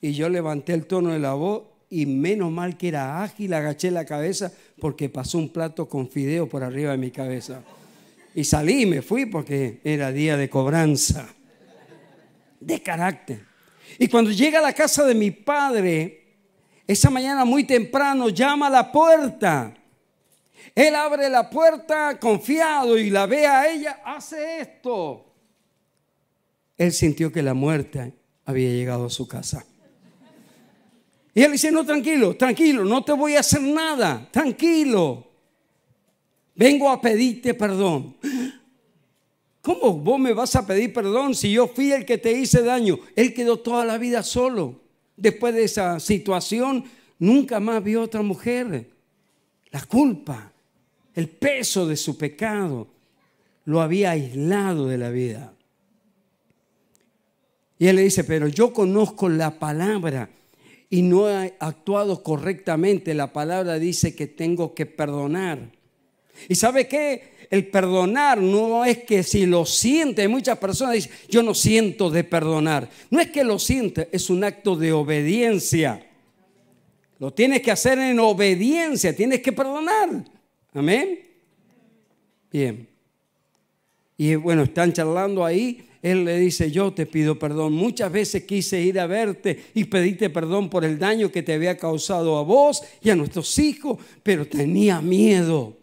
y 0.00 0.12
yo 0.12 0.28
levanté 0.28 0.72
el 0.74 0.86
tono 0.86 1.12
de 1.12 1.18
la 1.18 1.34
voz 1.34 1.64
y 1.90 2.06
menos 2.06 2.50
mal 2.52 2.76
que 2.76 2.88
era 2.88 3.22
ágil, 3.22 3.52
agaché 3.52 3.90
la 3.90 4.04
cabeza 4.04 4.52
porque 4.78 5.08
pasó 5.08 5.38
un 5.38 5.48
plato 5.48 5.88
con 5.88 6.08
fideo 6.08 6.48
por 6.48 6.62
arriba 6.62 6.92
de 6.92 6.98
mi 6.98 7.10
cabeza. 7.10 7.62
Y 8.34 8.44
salí 8.44 8.82
y 8.82 8.86
me 8.86 9.02
fui 9.02 9.26
porque 9.26 9.80
era 9.82 10.12
día 10.12 10.36
de 10.36 10.48
cobranza, 10.48 11.28
de 12.60 12.82
carácter. 12.82 13.40
Y 13.98 14.06
cuando 14.06 14.30
llega 14.30 14.60
a 14.60 14.62
la 14.62 14.72
casa 14.72 15.04
de 15.04 15.14
mi 15.14 15.32
padre, 15.32 16.19
esa 16.92 17.08
mañana 17.08 17.44
muy 17.44 17.62
temprano 17.62 18.30
llama 18.30 18.66
a 18.66 18.70
la 18.70 18.90
puerta. 18.90 19.72
Él 20.74 20.94
abre 20.96 21.28
la 21.30 21.48
puerta 21.48 22.18
confiado 22.18 22.98
y 22.98 23.10
la 23.10 23.26
ve 23.26 23.46
a 23.46 23.70
ella, 23.70 24.00
hace 24.04 24.60
esto. 24.60 25.24
Él 26.76 26.92
sintió 26.92 27.30
que 27.30 27.42
la 27.42 27.54
muerte 27.54 28.12
había 28.44 28.70
llegado 28.70 29.06
a 29.06 29.10
su 29.10 29.28
casa. 29.28 29.64
Y 31.32 31.42
él 31.42 31.52
dice, 31.52 31.70
no, 31.70 31.86
tranquilo, 31.86 32.36
tranquilo, 32.36 32.84
no 32.84 33.04
te 33.04 33.12
voy 33.12 33.36
a 33.36 33.40
hacer 33.40 33.62
nada, 33.62 34.28
tranquilo. 34.32 35.28
Vengo 36.56 36.90
a 36.90 37.00
pedirte 37.00 37.54
perdón. 37.54 38.16
¿Cómo 39.62 39.92
vos 39.92 40.18
me 40.18 40.32
vas 40.32 40.56
a 40.56 40.66
pedir 40.66 40.92
perdón 40.92 41.36
si 41.36 41.52
yo 41.52 41.68
fui 41.68 41.92
el 41.92 42.04
que 42.04 42.18
te 42.18 42.32
hice 42.32 42.64
daño? 42.64 42.98
Él 43.14 43.32
quedó 43.32 43.60
toda 43.60 43.84
la 43.84 43.96
vida 43.96 44.24
solo 44.24 44.89
después 45.20 45.54
de 45.54 45.64
esa 45.64 46.00
situación, 46.00 46.84
nunca 47.18 47.60
más 47.60 47.82
vio 47.84 48.02
otra 48.02 48.22
mujer. 48.22 48.90
La 49.70 49.84
culpa, 49.84 50.52
el 51.14 51.28
peso 51.28 51.86
de 51.86 51.96
su 51.96 52.16
pecado, 52.18 52.88
lo 53.66 53.80
había 53.80 54.12
aislado 54.12 54.88
de 54.88 54.98
la 54.98 55.10
vida. 55.10 55.54
Y 57.78 57.86
él 57.86 57.96
le 57.96 58.02
dice, 58.02 58.24
pero 58.24 58.48
yo 58.48 58.72
conozco 58.72 59.28
la 59.28 59.58
palabra 59.58 60.28
y 60.90 61.02
no 61.02 61.30
he 61.30 61.54
actuado 61.60 62.22
correctamente. 62.22 63.14
La 63.14 63.32
palabra 63.32 63.78
dice 63.78 64.14
que 64.14 64.26
tengo 64.26 64.74
que 64.74 64.86
perdonar. 64.86 65.70
¿Y 66.48 66.56
sabe 66.56 66.88
qué? 66.88 67.39
El 67.50 67.66
perdonar 67.66 68.40
no 68.40 68.84
es 68.84 68.98
que 68.98 69.24
si 69.24 69.44
lo 69.44 69.66
siente, 69.66 70.28
muchas 70.28 70.56
personas 70.58 70.94
dicen, 70.94 71.10
yo 71.28 71.42
no 71.42 71.52
siento 71.52 72.08
de 72.08 72.22
perdonar. 72.22 72.88
No 73.10 73.18
es 73.18 73.28
que 73.30 73.42
lo 73.42 73.58
siente, 73.58 74.08
es 74.12 74.30
un 74.30 74.44
acto 74.44 74.76
de 74.76 74.92
obediencia. 74.92 76.06
Lo 77.18 77.32
tienes 77.32 77.60
que 77.60 77.72
hacer 77.72 77.98
en 77.98 78.20
obediencia, 78.20 79.14
tienes 79.14 79.40
que 79.40 79.52
perdonar. 79.52 80.24
Amén. 80.72 81.18
Bien. 82.52 82.88
Y 84.16 84.36
bueno, 84.36 84.62
están 84.62 84.92
charlando 84.92 85.44
ahí. 85.44 85.88
Él 86.02 86.24
le 86.24 86.38
dice, 86.38 86.70
yo 86.70 86.92
te 86.92 87.04
pido 87.04 87.36
perdón. 87.36 87.72
Muchas 87.72 88.12
veces 88.12 88.44
quise 88.44 88.80
ir 88.80 89.00
a 89.00 89.06
verte 89.06 89.58
y 89.74 89.84
pedirte 89.84 90.30
perdón 90.30 90.70
por 90.70 90.84
el 90.84 91.00
daño 91.00 91.32
que 91.32 91.42
te 91.42 91.54
había 91.54 91.76
causado 91.76 92.38
a 92.38 92.42
vos 92.42 92.82
y 93.02 93.10
a 93.10 93.16
nuestros 93.16 93.58
hijos, 93.58 93.98
pero 94.22 94.46
tenía 94.46 95.00
miedo. 95.00 95.79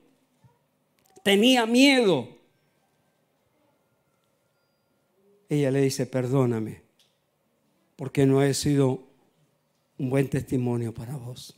Tenía 1.27 1.65
miedo. 1.65 2.25
Ella 5.49 5.71
le 5.71 5.81
dice, 5.81 6.05
perdóname, 6.05 6.83
porque 7.97 8.25
no 8.25 8.41
he 8.41 8.53
sido 8.53 9.03
un 9.97 10.09
buen 10.09 10.29
testimonio 10.29 10.93
para 10.93 11.17
vos. 11.17 11.53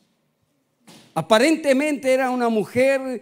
Aparentemente 1.13 2.11
era 2.11 2.31
una 2.31 2.49
mujer 2.49 3.21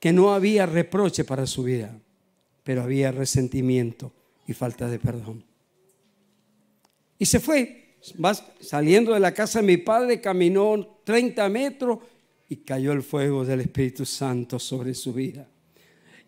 que 0.00 0.12
no 0.12 0.34
había 0.34 0.66
reproche 0.66 1.22
para 1.22 1.46
su 1.46 1.62
vida, 1.62 1.96
pero 2.64 2.82
había 2.82 3.12
resentimiento 3.12 4.10
y 4.48 4.52
falta 4.52 4.88
de 4.88 4.98
perdón. 4.98 5.44
Y 7.20 7.26
se 7.26 7.38
fue, 7.38 7.98
saliendo 8.58 9.14
de 9.14 9.20
la 9.20 9.32
casa 9.32 9.60
de 9.60 9.66
mi 9.68 9.76
padre, 9.76 10.20
caminó 10.20 10.98
30 11.04 11.48
metros 11.50 12.00
y 12.50 12.56
cayó 12.56 12.92
el 12.92 13.02
fuego 13.02 13.46
del 13.46 13.62
Espíritu 13.62 14.04
Santo 14.04 14.58
sobre 14.58 14.92
su 14.92 15.14
vida 15.14 15.48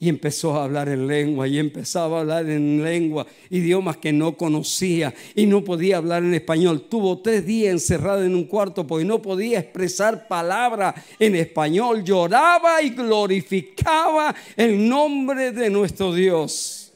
y 0.03 0.09
empezó 0.09 0.57
a 0.57 0.65
hablar 0.65 0.89
en 0.89 1.07
lengua 1.07 1.47
y 1.47 1.61
empezaba 1.61 2.19
a 2.19 2.21
hablar 2.23 2.51
en 2.51 2.83
lengua, 2.83 3.25
idiomas 3.51 3.99
que 3.99 4.13
no 4.13 4.37
conocía 4.37 5.15
y 5.37 5.47
no 5.47 5.63
podía 5.63 5.99
hablar 5.99 6.25
en 6.25 6.35
español. 6.35 6.89
Tuvo 6.89 7.21
tres 7.21 7.47
días 7.47 7.71
encerrado 7.71 8.25
en 8.25 8.35
un 8.35 8.47
cuarto 8.47 8.85
porque 8.85 9.05
no 9.05 9.23
podía 9.23 9.61
expresar 9.61 10.27
palabra 10.27 10.93
en 11.21 11.37
español. 11.37 12.03
Lloraba 12.03 12.83
y 12.83 12.91
glorificaba 12.91 14.35
el 14.57 14.89
nombre 14.89 15.53
de 15.53 15.71
nuestro 15.71 16.13
Dios. 16.13 16.93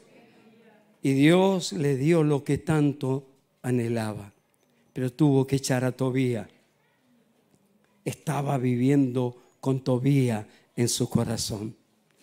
Y 1.00 1.12
Dios 1.12 1.74
le 1.74 1.96
dio 1.96 2.24
lo 2.24 2.42
que 2.42 2.58
tanto 2.58 3.24
anhelaba, 3.62 4.32
pero 4.92 5.12
tuvo 5.12 5.46
que 5.46 5.54
echar 5.54 5.84
a 5.84 5.92
Tobía. 5.92 6.48
Estaba 8.06 8.56
viviendo 8.56 9.36
con 9.60 9.80
Tobía 9.80 10.46
en 10.76 10.88
su 10.88 11.10
corazón. 11.10 11.74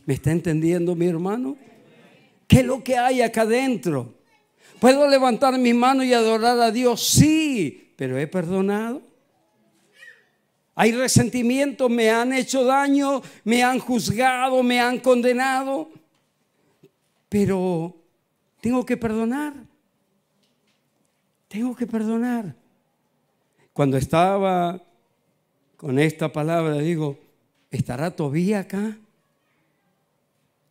¿Me 0.05 0.13
está 0.13 0.31
entendiendo 0.31 0.95
mi 0.95 1.07
hermano? 1.07 1.57
¿Qué 2.47 2.61
es 2.61 2.65
lo 2.65 2.81
que 2.81 2.97
hay 2.97 3.21
acá 3.21 3.41
adentro? 3.41 4.13
¿Puedo 4.79 5.05
levantar 5.09 5.59
mi 5.59 5.73
mano 5.73 6.01
y 6.05 6.13
adorar 6.13 6.57
a 6.61 6.71
Dios? 6.71 7.03
Sí, 7.05 7.93
pero 7.97 8.17
he 8.17 8.27
perdonado. 8.27 9.01
Hay 10.73 10.93
resentimiento, 10.93 11.89
me 11.89 12.09
han 12.09 12.31
hecho 12.31 12.63
daño, 12.63 13.21
me 13.43 13.61
han 13.61 13.79
juzgado, 13.79 14.63
me 14.63 14.79
han 14.79 14.99
condenado, 14.99 15.91
pero 17.27 17.93
tengo 18.61 18.85
que 18.85 18.95
perdonar. 18.95 19.53
Tengo 21.49 21.75
que 21.75 21.85
perdonar. 21.85 22.55
Cuando 23.73 23.97
estaba 23.97 24.81
con 25.83 25.99
esta 25.99 26.31
palabra, 26.31 26.77
digo, 26.77 27.19
¿estará 27.69 28.15
todavía 28.15 28.59
acá? 28.59 28.97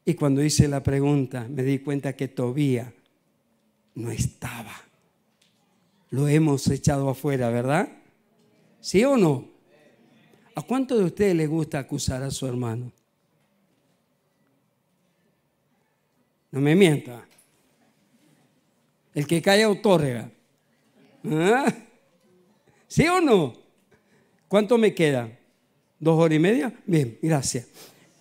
Y 0.06 0.14
cuando 0.14 0.42
hice 0.42 0.68
la 0.68 0.82
pregunta, 0.82 1.46
me 1.50 1.62
di 1.62 1.80
cuenta 1.80 2.16
que 2.16 2.28
todavía 2.28 2.94
no 3.94 4.10
estaba. 4.10 4.72
Lo 6.08 6.28
hemos 6.28 6.66
echado 6.68 7.10
afuera, 7.10 7.50
¿verdad? 7.50 7.90
¿Sí 8.80 9.04
o 9.04 9.18
no? 9.18 9.50
¿A 10.54 10.62
cuánto 10.62 10.96
de 10.96 11.04
ustedes 11.04 11.36
les 11.36 11.46
gusta 11.50 11.78
acusar 11.78 12.22
a 12.22 12.30
su 12.30 12.46
hermano? 12.46 12.90
No 16.52 16.60
me 16.62 16.74
mienta. 16.74 17.28
El 19.12 19.26
que 19.26 19.42
cae 19.42 19.66
otorga. 19.66 20.30
¿Ah? 21.30 21.70
¿Sí 22.88 23.06
o 23.08 23.20
no? 23.20 23.61
¿Cuánto 24.52 24.76
me 24.76 24.92
queda? 24.92 25.30
¿Dos 25.98 26.20
horas 26.20 26.36
y 26.36 26.38
media? 26.38 26.70
Bien, 26.84 27.16
gracias. 27.22 27.68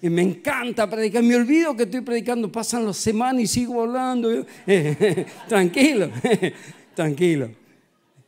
Y 0.01 0.09
me 0.09 0.21
encanta 0.21 0.89
predicar. 0.89 1.21
Me 1.21 1.35
olvido 1.35 1.75
que 1.75 1.83
estoy 1.83 1.99
predicando. 1.99 2.49
Pasan 2.49 2.85
las 2.85 2.95
semanas 2.95 3.43
y 3.43 3.47
sigo 3.47 3.81
hablando. 3.81 4.45
tranquilo, 5.49 6.09
tranquilo. 6.95 7.49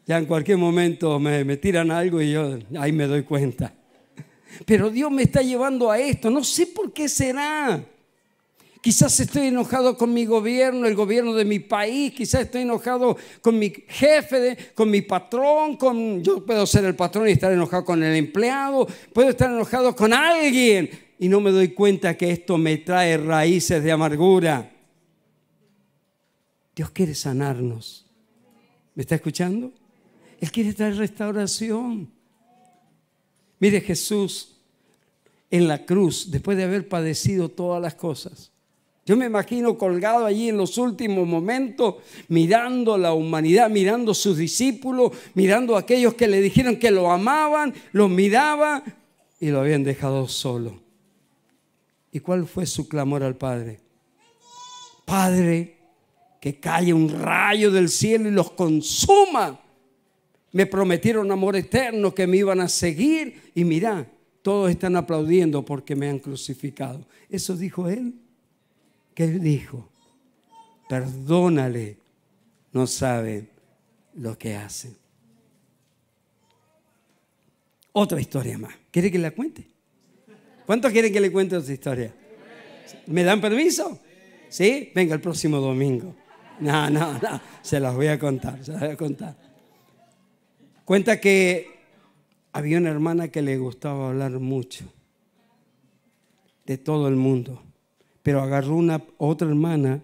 Ya 0.06 0.18
en 0.18 0.26
cualquier 0.26 0.58
momento 0.58 1.18
me, 1.18 1.46
me 1.46 1.56
tiran 1.56 1.92
algo 1.92 2.22
y 2.22 2.34
yo 2.34 2.60
ahí 2.78 2.92
me 2.92 3.08
doy 3.08 3.24
cuenta. 3.24 3.74
Pero 4.66 4.90
Dios 4.90 5.10
me 5.10 5.24
está 5.24 5.42
llevando 5.42 5.90
a 5.90 5.98
esto. 5.98 6.30
No 6.30 6.44
sé 6.44 6.68
por 6.68 6.92
qué 6.92 7.08
será. 7.08 7.86
Quizás 8.84 9.18
estoy 9.22 9.48
enojado 9.48 9.96
con 9.96 10.14
mi 10.14 10.26
gobierno, 10.26 10.86
el 10.86 10.94
gobierno 10.94 11.34
de 11.34 11.46
mi 11.46 11.60
país. 11.60 12.12
Quizás 12.12 12.42
estoy 12.42 12.64
enojado 12.64 13.16
con 13.40 13.58
mi 13.58 13.70
jefe, 13.88 14.58
con 14.76 14.92
mi 14.92 15.00
patrón. 15.02 15.78
Con, 15.78 16.22
yo 16.22 16.46
puedo 16.46 16.66
ser 16.66 16.84
el 16.84 16.94
patrón 16.94 17.30
y 17.30 17.32
estar 17.32 17.54
enojado 17.54 17.86
con 17.86 18.04
el 18.04 18.14
empleado. 18.14 18.86
Puedo 19.14 19.30
estar 19.30 19.50
enojado 19.50 19.96
con 19.96 20.12
alguien 20.12 20.90
y 21.18 21.30
no 21.30 21.40
me 21.40 21.52
doy 21.52 21.70
cuenta 21.70 22.18
que 22.18 22.30
esto 22.30 22.58
me 22.58 22.76
trae 22.76 23.16
raíces 23.16 23.82
de 23.82 23.90
amargura. 23.90 24.70
Dios 26.76 26.90
quiere 26.90 27.16
sanarnos. 27.16 28.06
¿Me 28.96 29.04
está 29.04 29.16
escuchando? 29.16 29.72
Él 30.42 30.52
quiere 30.52 30.74
traer 30.74 30.98
restauración. 30.98 32.12
Mire 33.60 33.80
Jesús 33.80 34.58
en 35.50 35.70
la 35.70 35.86
cruz, 35.86 36.30
después 36.30 36.58
de 36.58 36.66
haber 36.66 36.90
padecido 36.90 37.48
todas 37.48 37.82
las 37.82 37.96
cosas. 37.96 38.53
Yo 39.06 39.18
me 39.18 39.26
imagino 39.26 39.78
colgado 39.78 40.26
allí 40.26 40.48
en 40.48 40.58
los 40.58 40.78
últimos 40.78 41.28
momentos, 41.28 41.96
mirando 42.30 42.98
la 42.98 43.14
humanidad, 43.14 43.70
mirando 43.70 44.14
sus 44.14 44.38
discípulos, 44.38 45.12
mirando 45.34 45.76
a 45.76 45.80
aquellos 45.80 46.14
que 46.14 46.28
le 46.28 46.40
dijeron 46.40 46.78
que 46.78 46.90
lo 46.90 47.12
amaban, 47.12 47.74
lo 47.92 48.08
miraba 48.08 48.82
y 49.42 49.50
lo 49.50 49.60
habían 49.60 49.84
dejado 49.84 50.30
solo. 50.30 50.80
¿Y 52.14 52.22
cuál 52.22 52.48
fue 52.48 52.66
su 52.66 52.88
clamor 52.88 53.24
al 53.24 53.36
Padre? 53.36 53.82
Padre, 55.04 55.78
que 56.40 56.60
calle 56.60 56.94
un 56.94 57.10
rayo 57.10 57.72
del 57.72 57.90
cielo 57.90 58.30
y 58.30 58.32
los 58.32 58.52
consuma. 58.52 59.60
Me 60.54 60.66
prometieron 60.66 61.30
amor 61.30 61.58
eterno 61.58 62.14
que 62.14 62.26
me 62.26 62.38
iban 62.38 62.62
a 62.62 62.70
seguir 62.70 63.52
y 63.54 63.66
mira, 63.66 64.08
todos 64.42 64.70
están 64.70 64.96
aplaudiendo 64.96 65.66
porque 65.66 65.96
me 65.96 66.08
han 66.08 66.20
crucificado. 66.20 67.06
Eso 67.30 67.58
dijo 67.58 67.90
él. 67.90 68.14
¿Qué 69.14 69.28
dijo? 69.28 69.90
Perdónale, 70.90 71.98
no 72.72 72.88
saben 72.88 73.50
lo 74.16 74.38
que 74.38 74.56
hacen. 74.56 74.96
Otra 77.92 78.20
historia 78.20 78.58
más. 78.58 78.74
¿Quiere 78.92 79.12
que 79.12 79.20
la 79.20 79.32
cuente? 79.32 79.68
¿Cuántos 80.66 80.92
quieren 80.92 81.14
que 81.14 81.20
le 81.20 81.32
cuente 81.32 81.58
esta 81.58 81.72
historia? 81.72 82.14
¿Me 83.08 83.24
dan 83.24 83.40
permiso? 83.40 84.00
¿Sí? 84.50 84.92
Venga 84.96 85.16
el 85.16 85.22
próximo 85.22 85.58
domingo. 85.58 86.16
No, 86.60 86.90
no, 86.90 87.14
no. 87.20 87.42
Se 87.62 87.80
las 87.80 87.94
voy 87.96 88.08
a 88.08 88.18
contar, 88.18 88.64
se 88.64 88.72
las 88.72 88.82
voy 88.82 88.90
a 88.92 88.98
contar. 88.98 89.36
Cuenta 90.86 91.20
que 91.20 91.68
había 92.52 92.78
una 92.78 92.90
hermana 92.90 93.30
que 93.30 93.42
le 93.42 93.58
gustaba 93.58 94.10
hablar 94.10 94.32
mucho 94.40 94.86
de 96.66 96.78
todo 96.78 97.08
el 97.08 97.16
mundo, 97.16 97.62
pero 98.24 98.42
agarró 98.42 98.76
una 98.76 99.04
otra 99.18 99.48
hermana 99.48 100.02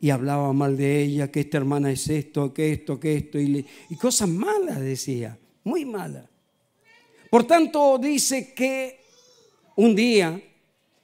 y 0.00 0.10
hablaba 0.10 0.52
mal 0.52 0.76
de 0.76 1.00
ella, 1.00 1.30
que 1.30 1.40
esta 1.40 1.58
hermana 1.58 1.92
es 1.92 2.08
esto, 2.08 2.52
que 2.52 2.72
esto, 2.72 2.98
que 2.98 3.16
esto, 3.16 3.38
y, 3.38 3.64
y 3.88 3.96
cosas 3.96 4.28
malas 4.28 4.80
decía, 4.80 5.38
muy 5.62 5.84
malas. 5.84 6.26
Por 7.30 7.44
tanto, 7.44 7.98
dice 7.98 8.52
que 8.52 9.00
un 9.76 9.94
día 9.94 10.42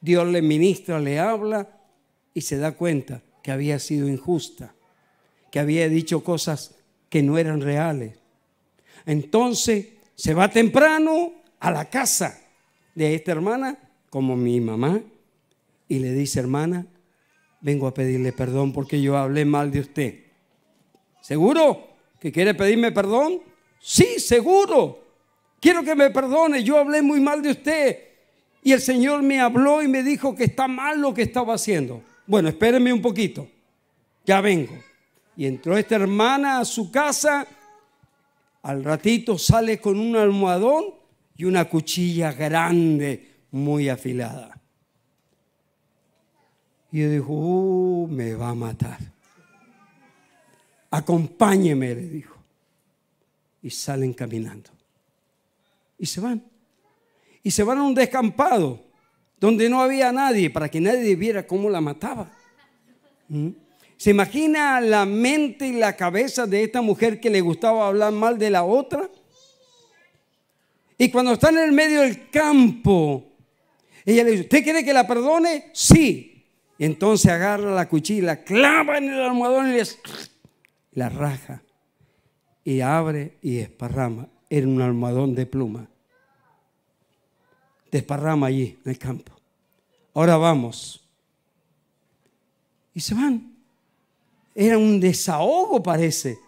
Dios 0.01 0.27
le 0.27 0.43
ministra, 0.43 0.99
le 0.99 1.19
habla 1.19 1.69
y 2.35 2.41
se 2.41 2.59
da 2.59 2.73
cuenta 2.73 3.23
que 3.43 3.53
había 3.53 3.79
sido 3.79 4.09
injusta, 4.09 4.75
que 5.51 5.61
había 5.61 5.89
dicho 5.89 6.23
cosas 6.23 6.75
que 7.09 7.23
no 7.23 7.39
eran 7.39 7.61
reales. 7.61 8.17
Entonces 9.07 9.87
se 10.15 10.35
va 10.35 10.51
temprano 10.51 11.33
a 11.61 11.71
la 11.71 11.87
casa 11.87 12.41
de 12.95 13.15
esta 13.15 13.33
hermana, 13.33 13.79
como 14.11 14.37
mi 14.37 14.61
mamá, 14.61 15.01
y 15.89 15.99
le 15.99 16.13
dice, 16.13 16.41
hermana, 16.41 16.87
vengo 17.61 17.87
a 17.87 17.95
pedirle 17.95 18.33
perdón 18.33 18.73
porque 18.73 19.01
yo 19.01 19.17
hablé 19.17 19.45
mal 19.45 19.71
de 19.71 19.81
usted. 19.81 20.25
¿Seguro 21.21 21.89
que 22.21 22.31
quiere 22.31 22.55
pedirme 22.55 22.93
perdón? 22.93 23.41
Sí, 23.81 24.19
seguro. 24.19 25.05
Quiero 25.61 25.83
que 25.83 25.95
me 25.95 26.11
perdone, 26.11 26.63
yo 26.63 26.79
hablé 26.79 27.03
muy 27.03 27.21
mal 27.21 27.43
de 27.43 27.51
usted. 27.51 27.99
Y 28.63 28.73
el 28.73 28.81
Señor 28.81 29.23
me 29.23 29.41
habló 29.41 29.83
y 29.83 29.89
me 29.89 30.03
dijo 30.03 30.35
que 30.35 30.45
está 30.45 30.69
mal 30.69 31.01
lo 31.01 31.15
que 31.15 31.23
estaba 31.23 31.55
haciendo. 31.55 32.03
Bueno, 32.27 32.49
espérenme 32.49 32.93
un 32.93 33.03
poquito. 33.03 33.49
Ya 34.25 34.41
vengo. 34.41 34.77
Y 35.37 35.47
entró 35.47 35.77
esta 35.77 35.97
hermana 35.97 36.61
a 36.61 36.65
su 36.65 36.91
casa. 36.91 37.47
Al 38.63 38.85
ratito 38.85 39.39
sale 39.39 39.79
con 39.79 39.99
un 39.99 40.17
almohadón 40.17 40.95
y 41.37 41.45
una 41.45 41.65
cuchilla 41.67 42.33
grande, 42.33 43.37
muy 43.53 43.89
afilada. 43.89 44.61
Y 46.91 47.03
yo 47.03 47.11
dijo, 47.11 47.33
uh, 47.33 48.09
me 48.09 48.35
va 48.35 48.51
a 48.51 48.55
matar. 48.55 48.99
Acompáñeme, 50.91 51.95
le 51.95 52.09
dijo. 52.09 52.37
Y 53.63 53.71
salen 53.71 54.15
caminando. 54.15 54.71
Y 55.99 56.07
se 56.07 56.21
van. 56.21 56.43
Y 57.43 57.51
se 57.51 57.63
van 57.63 57.79
a 57.79 57.83
un 57.83 57.95
descampado 57.95 58.85
donde 59.39 59.69
no 59.69 59.83
había 59.83 60.13
nadie 60.13 60.51
para 60.51 60.69
que 60.69 60.81
nadie 60.81 61.15
viera 61.17 61.47
cómo 61.47 61.69
la 61.69 61.81
mataba. 61.81 62.31
¿Mm? 63.29 63.51
¿Se 63.97 64.11
imagina 64.11 64.81
la 64.81 65.05
mente 65.05 65.67
y 65.67 65.73
la 65.73 65.97
cabeza 65.97 66.47
de 66.47 66.63
esta 66.63 66.81
mujer 66.81 67.21
que 67.21 67.31
le 67.31 67.41
gustaba 67.41 67.89
hablar 67.89 68.13
mal 68.13 68.39
de 68.39 68.51
la 68.51 68.65
otra? 68.65 69.11
Y 70.97 71.11
cuando 71.11 71.33
está 71.33 71.51
en 71.51 71.59
el 71.59 71.73
medio 71.73 72.01
del 72.01 72.31
campo, 72.31 73.25
ella 74.05 74.25
le 74.25 74.31
dice, 74.33 74.43
¿usted 74.45 74.65
quiere 74.65 74.85
que 74.85 74.93
la 74.93 75.07
perdone? 75.07 75.71
Sí. 75.73 76.38
Entonces 76.79 77.31
agarra 77.31 77.73
la 77.73 77.89
cuchilla, 77.89 78.45
clava 78.45 78.99
en 78.99 79.11
el 79.11 79.21
almohadón 79.21 79.75
y 79.75 79.81
la 80.93 81.09
raja. 81.09 81.63
Y 82.65 82.81
abre 82.81 83.39
y 83.43 83.59
esparrama 83.59 84.29
en 84.49 84.69
un 84.69 84.83
almohadón 84.83 85.35
de 85.35 85.47
pluma. 85.47 85.89
Desparrama 87.91 88.49
allí 88.49 88.79
en 88.85 88.91
el 88.91 88.99
campo. 88.99 89.33
Ahora 90.15 90.37
vamos. 90.37 91.05
Y 92.95 93.01
se 93.01 93.15
van. 93.15 93.55
Era 94.55 94.77
un 94.77 95.01
desahogo, 95.01 95.83
parece. 95.83 96.39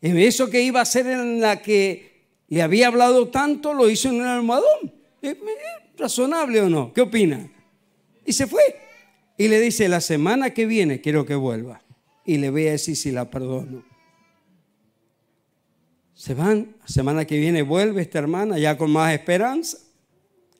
Eso 0.00 0.48
que 0.48 0.62
iba 0.62 0.80
a 0.80 0.84
ser 0.84 1.06
en 1.06 1.40
la 1.40 1.60
que 1.60 2.24
le 2.48 2.62
había 2.62 2.86
hablado 2.88 3.28
tanto, 3.28 3.74
lo 3.74 3.90
hizo 3.90 4.08
en 4.08 4.16
un 4.16 4.26
almohadón. 4.26 4.94
¿Es 5.20 5.36
razonable 5.96 6.60
o 6.60 6.68
no? 6.68 6.92
¿Qué 6.92 7.00
opina? 7.00 7.48
Y 8.24 8.32
se 8.32 8.46
fue. 8.46 8.85
Y 9.38 9.48
le 9.48 9.60
dice, 9.60 9.88
la 9.88 10.00
semana 10.00 10.50
que 10.50 10.66
viene 10.66 11.00
quiero 11.00 11.26
que 11.26 11.34
vuelva. 11.34 11.82
Y 12.24 12.38
le 12.38 12.50
voy 12.50 12.66
a 12.68 12.72
decir 12.72 12.96
si 12.96 13.10
la 13.10 13.30
perdono. 13.30 13.84
Se 16.14 16.34
van, 16.34 16.74
la 16.80 16.88
semana 16.88 17.24
que 17.26 17.38
viene 17.38 17.62
vuelve 17.62 18.00
esta 18.00 18.18
hermana 18.18 18.58
ya 18.58 18.78
con 18.78 18.90
más 18.90 19.12
esperanza. 19.12 19.78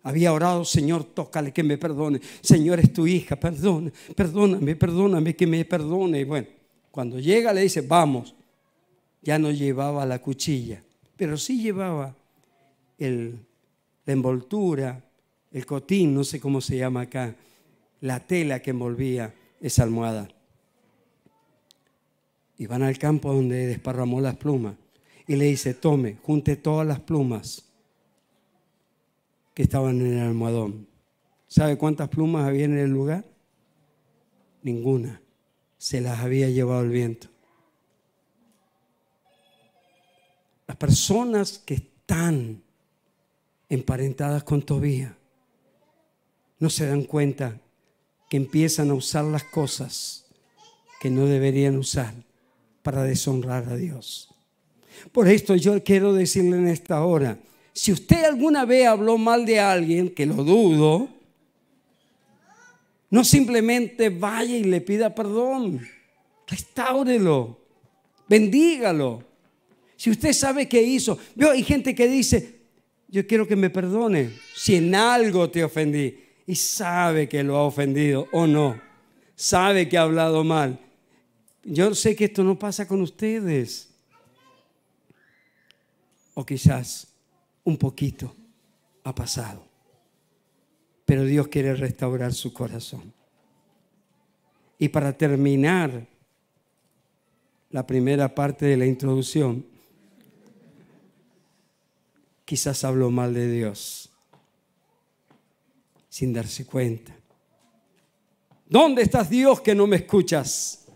Había 0.03 0.33
orado, 0.33 0.65
Señor, 0.65 1.05
tócale 1.05 1.53
que 1.53 1.63
me 1.63 1.79
perdone. 1.79 2.21
Señor, 2.41 2.79
es 2.79 2.93
tu 2.93 3.07
hija, 3.07 3.35
perdona, 3.35 3.91
perdóname, 4.15 4.77
perdóname 4.77 5.35
que 5.35 5.47
me 5.47 5.65
perdone. 5.65 6.21
Y 6.21 6.25
bueno, 6.25 6.47
cuando 6.91 7.19
llega 7.19 7.53
le 7.53 7.63
dice, 7.63 7.81
vamos. 7.81 8.35
Ya 9.23 9.41
no 9.41 9.51
llevaba 9.51 10.07
la 10.07 10.21
cuchilla, 10.21 10.81
pero 11.17 11.37
sí 11.37 11.61
llevaba 11.61 12.15
el, 12.97 13.41
la 14.05 14.13
envoltura, 14.13 15.03
el 15.51 15.67
cotín, 15.67 16.15
no 16.15 16.23
sé 16.23 16.39
cómo 16.39 16.61
se 16.61 16.77
llama 16.77 17.01
acá, 17.01 17.35
la 18.01 18.21
tela 18.27 18.61
que 18.61 18.71
envolvía 18.71 19.35
esa 19.61 19.83
almohada. 19.83 20.29
Y 22.59 22.67
van 22.67 22.83
al 22.83 22.99
campo 22.99 23.33
donde 23.33 23.67
desparramó 23.67 24.21
las 24.21 24.37
plumas. 24.37 24.77
Y 25.27 25.37
le 25.37 25.47
dice, 25.47 25.75
tome, 25.75 26.17
junte 26.23 26.57
todas 26.57 26.87
las 26.87 27.01
plumas 27.01 27.65
que 29.55 29.63
estaban 29.63 30.01
en 30.01 30.19
el 30.19 30.27
almohadón. 30.27 30.87
¿Sabe 31.49 31.77
cuántas 31.77 32.09
plumas 32.09 32.47
había 32.47 32.65
en 32.65 32.79
el 32.79 32.91
lugar? 32.91 33.25
Ninguna. 34.63 35.21
Se 35.79 36.01
las 36.01 36.21
había 36.21 36.49
llevado 36.49 36.83
el 36.83 36.91
viento. 36.91 37.29
Las 40.67 40.77
personas 40.77 41.59
que 41.59 41.75
están 41.75 42.63
emparentadas 43.69 44.45
con 44.45 44.63
Tobías 44.63 45.13
no 46.59 46.71
se 46.71 46.87
dan 46.87 47.05
cuenta 47.05 47.61
que 48.29 48.37
empiezan 48.37 48.91
a 48.91 48.95
usar 48.95 49.25
las 49.25 49.45
cosas 49.45 50.27
que 51.01 51.11
no 51.11 51.27
deberían 51.27 51.77
usar 51.77 52.15
para 52.83 53.03
deshonrar 53.05 53.69
a 53.69 53.77
Dios. 53.77 54.35
Por 55.13 55.29
esto 55.29 55.55
yo 55.57 55.83
quiero 55.85 56.13
decirle 56.13 56.57
en 56.57 56.69
esta 56.69 57.05
hora, 57.05 57.39
si 57.73 57.93
usted 57.93 58.25
alguna 58.25 58.65
vez 58.65 58.87
habló 58.87 59.19
mal 59.19 59.45
de 59.45 59.61
alguien, 59.61 60.09
que 60.09 60.25
lo 60.25 60.37
dudo, 60.37 61.09
no 63.11 63.23
simplemente 63.23 64.09
vaya 64.09 64.57
y 64.57 64.65
le 64.65 64.81
pida 64.81 65.15
perdón, 65.15 65.87
restáurelo, 66.47 67.61
bendígalo. 68.29 69.23
Si 69.97 70.11
usted 70.11 70.33
sabe 70.33 70.69
qué 70.69 70.83
hizo, 70.83 71.19
veo 71.35 71.51
hay 71.51 71.63
gente 71.63 71.95
que 71.95 72.09
dice, 72.09 72.61
yo 73.09 73.27
quiero 73.27 73.47
que 73.47 73.57
me 73.57 73.71
perdone 73.71 74.31
si 74.55 74.77
en 74.77 74.95
algo 74.95 75.51
te 75.51 75.63
ofendí 75.63 76.26
y 76.47 76.55
sabe 76.55 77.29
que 77.29 77.43
lo 77.43 77.57
ha 77.57 77.63
ofendido 77.63 78.29
o 78.33 78.47
no, 78.47 78.81
sabe 79.35 79.89
que 79.89 79.99
ha 79.99 80.03
hablado 80.03 80.45
mal. 80.45 80.79
Yo 81.65 81.93
sé 81.95 82.15
que 82.15 82.27
esto 82.27 82.45
no 82.45 82.57
pasa 82.57 82.87
con 82.87 83.01
ustedes. 83.01 83.91
O 86.35 86.47
quizás 86.47 87.09
un 87.65 87.77
poquito 87.77 88.35
ha 89.03 89.15
pasado. 89.15 89.67
Pero 91.05 91.25
Dios 91.25 91.49
quiere 91.49 91.75
restaurar 91.75 92.33
su 92.33 92.53
corazón. 92.53 93.13
Y 94.79 94.89
para 94.89 95.17
terminar 95.17 96.07
la 97.71 97.87
primera 97.87 98.33
parte 98.33 98.67
de 98.67 98.77
la 98.77 98.87
introducción, 98.87 99.65
quizás 102.45 102.85
habló 102.85 103.11
mal 103.11 103.35
de 103.35 103.51
Dios 103.51 104.06
sin 106.17 106.33
darse 106.33 106.65
cuenta. 106.65 107.15
¿Dónde 108.67 109.03
estás 109.03 109.29
Dios 109.29 109.61
que 109.61 109.75
no 109.75 109.87
me 109.87 109.97
escuchas? 109.97 110.87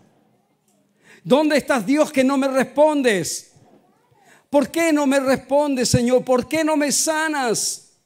¿Dónde 1.23 1.57
estás 1.57 1.85
Dios 1.85 2.11
que 2.11 2.23
no 2.23 2.39
me 2.39 2.47
respondes? 2.47 3.51
¿Por 4.49 4.71
qué 4.71 4.91
no 4.91 5.05
me 5.05 5.19
respondes, 5.19 5.89
Señor? 5.89 6.25
¿Por 6.25 6.47
qué 6.47 6.63
no 6.63 6.75
me 6.75 6.91
sanas? 6.91 7.99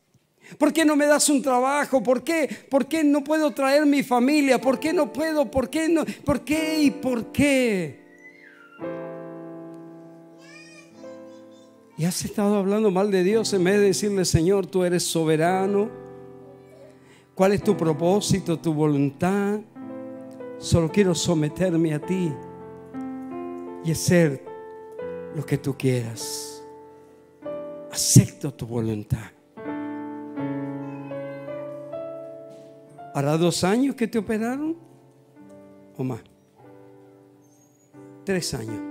¿Por 0.58 0.73
qué 0.73 0.84
no 0.84 0.97
me 0.97 1.06
das 1.06 1.30
un 1.30 1.41
trabajo? 1.41 2.04
¿Por 2.04 2.21
qué? 2.21 2.49
¿Por 2.69 2.86
qué 2.86 3.01
no 3.01 3.23
puedo 3.23 3.49
traer 3.51 3.86
mi 3.86 4.04
familia? 4.04 4.60
¿Por 4.60 4.78
qué 4.78 4.91
no 4.91 5.13
puedo? 5.13 5.49
¿Por 5.49 5.69
qué 5.69 5.88
no? 5.88 6.04
¿Por 6.25 6.41
qué 6.41 6.82
y 6.82 6.91
por 6.91 7.32
qué? 7.32 8.04
Y 11.97 12.04
has 12.04 12.25
estado 12.25 12.58
hablando 12.58 12.91
mal 12.91 13.10
de 13.10 13.23
Dios 13.23 13.54
en 13.54 13.63
vez 13.63 13.75
de 13.75 13.86
decirle, 13.86 14.25
Señor, 14.25 14.67
tú 14.67 14.84
eres 14.84 15.04
soberano. 15.04 16.05
¿Cuál 17.36 17.52
es 17.52 17.62
tu 17.62 17.76
propósito, 17.76 18.58
tu 18.58 18.74
voluntad? 18.74 19.60
Solo 20.58 20.89
quiero 20.89 21.13
someterme 21.13 21.93
a 21.93 22.00
ti 22.00 22.32
y 23.84 23.93
ser 23.93 24.41
lo 25.36 25.45
que 25.45 25.58
tú 25.58 25.76
quieras. 25.78 26.63
Acepto 27.91 28.54
tu 28.54 28.65
voluntad. 28.65 29.32
¿Hará 33.13 33.38
dos 33.38 33.65
años 33.65 33.95
que 33.95 34.08
te 34.08 34.17
operaron? 34.17 34.78
¿O 35.98 36.06
más? 36.06 36.21
Tres 38.24 38.54
años. 38.54 38.82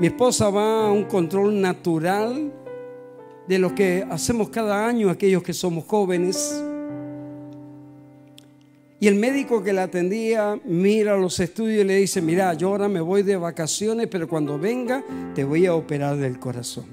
Mi 0.00 0.08
esposa 0.08 0.50
va 0.50 0.88
a 0.88 0.90
un 0.90 1.04
control 1.04 1.60
natural 1.60 2.52
de 3.46 3.58
lo 3.60 3.72
que 3.72 4.04
hacemos 4.10 4.48
cada 4.48 4.84
año 4.84 5.10
aquellos 5.10 5.44
que 5.44 5.52
somos 5.52 5.84
jóvenes. 5.84 6.60
Y 9.04 9.06
el 9.06 9.16
médico 9.16 9.62
que 9.62 9.74
la 9.74 9.82
atendía 9.82 10.58
mira 10.64 11.18
los 11.18 11.38
estudios 11.38 11.82
y 11.82 11.84
le 11.84 11.96
dice, 11.96 12.22
mira, 12.22 12.54
yo 12.54 12.70
ahora 12.70 12.88
me 12.88 13.02
voy 13.02 13.22
de 13.22 13.36
vacaciones, 13.36 14.08
pero 14.10 14.26
cuando 14.26 14.58
venga 14.58 15.04
te 15.34 15.44
voy 15.44 15.66
a 15.66 15.74
operar 15.74 16.16
del 16.16 16.38
corazón. 16.38 16.86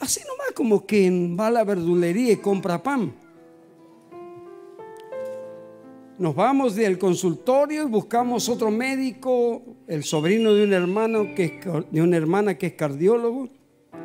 Así 0.00 0.20
nomás 0.26 0.52
como 0.54 0.86
quien 0.86 1.36
va 1.38 1.48
a 1.48 1.50
la 1.50 1.64
verdulería 1.64 2.32
y 2.32 2.36
compra 2.36 2.82
pan. 2.82 3.14
Nos 6.16 6.34
vamos 6.34 6.74
del 6.74 6.96
consultorio 6.96 7.82
y 7.82 7.90
buscamos 7.90 8.48
otro 8.48 8.70
médico, 8.70 9.62
el 9.86 10.02
sobrino 10.02 10.54
de 10.54 10.64
un 10.64 10.72
hermano 10.72 11.34
que 11.34 11.60
de 11.90 12.00
una 12.00 12.16
hermana 12.16 12.56
que 12.56 12.68
es 12.68 12.72
cardiólogo, 12.72 13.50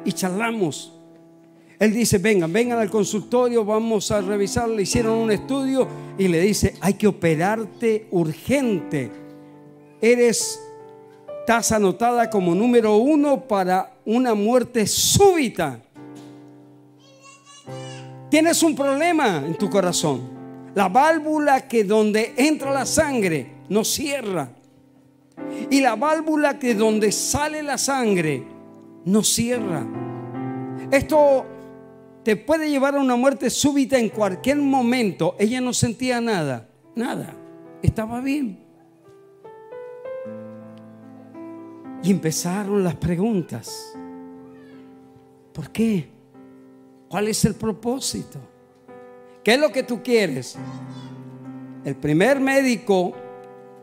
y 0.04 0.12
charlamos. 0.12 0.97
Él 1.80 1.94
dice, 1.94 2.18
vengan, 2.18 2.52
vengan 2.52 2.80
al 2.80 2.90
consultorio, 2.90 3.64
vamos 3.64 4.10
a 4.10 4.22
revisar. 4.22 4.68
Le 4.70 4.82
hicieron 4.82 5.18
un 5.18 5.32
estudio 5.32 5.88
y 6.18 6.28
le 6.28 6.42
dice, 6.42 6.76
hay 6.82 6.96
que 6.96 7.08
operarte 7.08 8.08
urgente. 8.12 9.12
Eres, 10.02 10.60
estás 11.40 11.72
anotada 11.72 12.30
como 12.30 12.56
número 12.56 12.98
uno 12.98 13.42
para 13.48 13.94
una 14.06 14.34
muerte 14.34 14.88
súbita. 14.88 15.80
Tienes 18.30 18.64
un 18.64 18.76
problema 18.76 19.44
en 19.46 19.56
tu 19.56 19.70
corazón. 19.70 20.22
La 20.74 20.90
válvula 20.90 21.68
que 21.68 21.84
donde 21.84 22.34
entra 22.38 22.72
la 22.72 22.86
sangre 22.86 23.52
no 23.70 23.84
cierra. 23.84 24.50
Y 25.70 25.80
la 25.82 25.96
válvula 25.96 26.58
que 26.58 26.74
donde 26.74 27.12
sale 27.12 27.62
la 27.62 27.78
sangre 27.78 28.44
no 29.06 29.24
cierra. 29.24 29.86
Esto 30.92 31.46
te 32.28 32.36
puede 32.36 32.70
llevar 32.70 32.94
a 32.96 33.00
una 33.00 33.16
muerte 33.16 33.50
súbita 33.50 33.98
en 33.98 34.10
cualquier 34.10 34.58
momento. 34.58 35.38
Ella 35.40 35.62
no 35.62 35.72
sentía 35.72 36.20
nada, 36.20 36.68
nada. 36.94 37.34
Estaba 37.82 38.20
bien. 38.20 38.60
Y 42.04 42.12
empezaron 42.12 42.84
las 42.84 42.96
preguntas. 42.96 43.94
¿Por 45.54 45.72
qué? 45.72 46.10
¿Cuál 47.08 47.30
es 47.30 47.46
el 47.46 47.56
propósito? 47.56 48.40
¿Qué 49.42 49.54
es 49.54 49.60
lo 49.62 49.72
que 49.72 49.84
tú 49.84 50.04
quieres? 50.04 50.58
El 51.86 51.96
primer 51.96 52.42
médico 52.42 53.14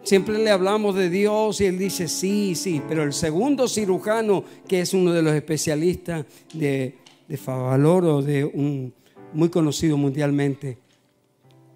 siempre 0.03 0.37
le 0.37 0.51
hablamos 0.51 0.95
de 0.97 1.09
Dios 1.09 1.63
y 1.63 1.65
él 1.65 1.79
dice 1.79 2.09
sí, 2.09 2.55
sí, 2.55 2.83
pero 2.87 3.05
el 3.05 3.15
segundo 3.15 3.69
cirujano, 3.69 4.45
que 4.69 4.81
es 4.81 4.93
uno 4.93 5.15
de 5.15 5.23
los 5.23 5.33
especialistas 5.33 6.27
de, 6.53 6.99
de 7.29 7.37
Favalor 7.37 8.05
o 8.05 8.23
de 8.23 8.45
un 8.45 8.95
muy 9.33 9.49
conocido 9.49 9.97
mundialmente, 9.97 10.79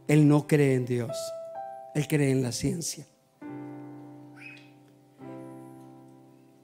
él 0.07 0.27
no 0.27 0.47
cree 0.47 0.75
en 0.75 0.87
Dios, 0.87 1.17
él 1.95 2.07
cree 2.07 2.31
en 2.31 2.43
la 2.43 2.53
ciencia. 2.53 3.07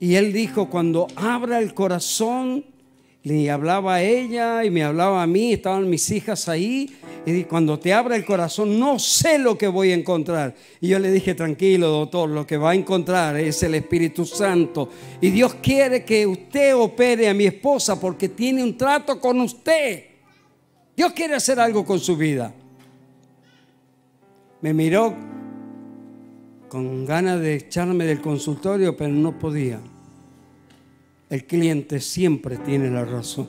Y 0.00 0.16
él 0.16 0.32
dijo, 0.32 0.68
cuando 0.68 1.06
abra 1.16 1.60
el 1.60 1.74
corazón, 1.74 2.64
le 3.24 3.50
hablaba 3.50 3.96
a 3.96 4.02
ella 4.02 4.64
y 4.64 4.70
me 4.70 4.84
hablaba 4.84 5.22
a 5.22 5.26
mí, 5.26 5.54
estaban 5.54 5.88
mis 5.88 6.10
hijas 6.10 6.46
ahí, 6.46 6.94
y 7.24 7.44
cuando 7.44 7.78
te 7.78 7.94
abra 7.94 8.16
el 8.16 8.24
corazón, 8.26 8.78
no 8.78 8.98
sé 8.98 9.38
lo 9.38 9.56
que 9.56 9.66
voy 9.66 9.92
a 9.92 9.94
encontrar. 9.94 10.54
Y 10.78 10.88
yo 10.88 10.98
le 10.98 11.10
dije, 11.10 11.34
tranquilo, 11.34 11.88
doctor, 11.88 12.28
lo 12.28 12.46
que 12.46 12.58
va 12.58 12.72
a 12.72 12.74
encontrar 12.74 13.36
es 13.36 13.62
el 13.62 13.74
Espíritu 13.76 14.26
Santo. 14.26 14.90
Y 15.22 15.30
Dios 15.30 15.54
quiere 15.62 16.04
que 16.04 16.26
usted 16.26 16.76
opere 16.76 17.26
a 17.30 17.34
mi 17.34 17.46
esposa 17.46 17.98
porque 17.98 18.28
tiene 18.28 18.62
un 18.62 18.76
trato 18.76 19.18
con 19.18 19.40
usted. 19.40 20.04
Dios 20.94 21.12
quiere 21.12 21.34
hacer 21.34 21.58
algo 21.58 21.82
con 21.82 21.98
su 21.98 22.14
vida. 22.18 22.52
Me 24.60 24.74
miró 24.74 25.14
con 26.68 27.06
ganas 27.06 27.40
de 27.40 27.54
echarme 27.54 28.04
del 28.04 28.20
consultorio, 28.20 28.94
pero 28.94 29.14
no 29.14 29.38
podía. 29.38 29.80
El 31.34 31.46
cliente 31.46 31.98
siempre 31.98 32.58
tiene 32.58 32.88
la 32.88 33.04
razón. 33.04 33.48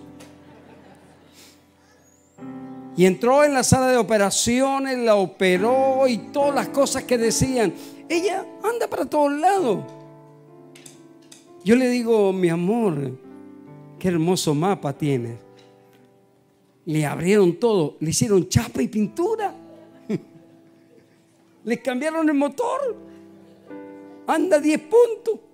Y 2.97 3.05
entró 3.05 3.43
en 3.43 3.53
la 3.53 3.63
sala 3.63 3.89
de 3.89 3.97
operaciones, 3.97 4.97
la 4.97 5.13
operó 5.17 6.07
y 6.07 6.17
todas 6.17 6.55
las 6.55 6.69
cosas 6.69 7.03
que 7.03 7.19
decían. 7.19 7.75
Ella 8.09 8.43
anda 8.63 8.87
para 8.87 9.05
todos 9.05 9.31
lados. 9.33 9.83
Yo 11.63 11.75
le 11.75 11.87
digo, 11.89 12.33
mi 12.33 12.49
amor, 12.49 13.19
qué 13.99 14.07
hermoso 14.07 14.55
mapa 14.55 14.91
tienes. 14.91 15.37
Le 16.85 17.05
abrieron 17.05 17.53
todo, 17.59 17.97
le 17.99 18.09
hicieron 18.09 18.49
chapa 18.49 18.81
y 18.81 18.87
pintura. 18.87 19.53
Le 21.63 21.81
cambiaron 21.83 22.27
el 22.27 22.35
motor. 22.35 22.95
Anda 24.25 24.59
10 24.59 24.79
puntos. 24.79 25.44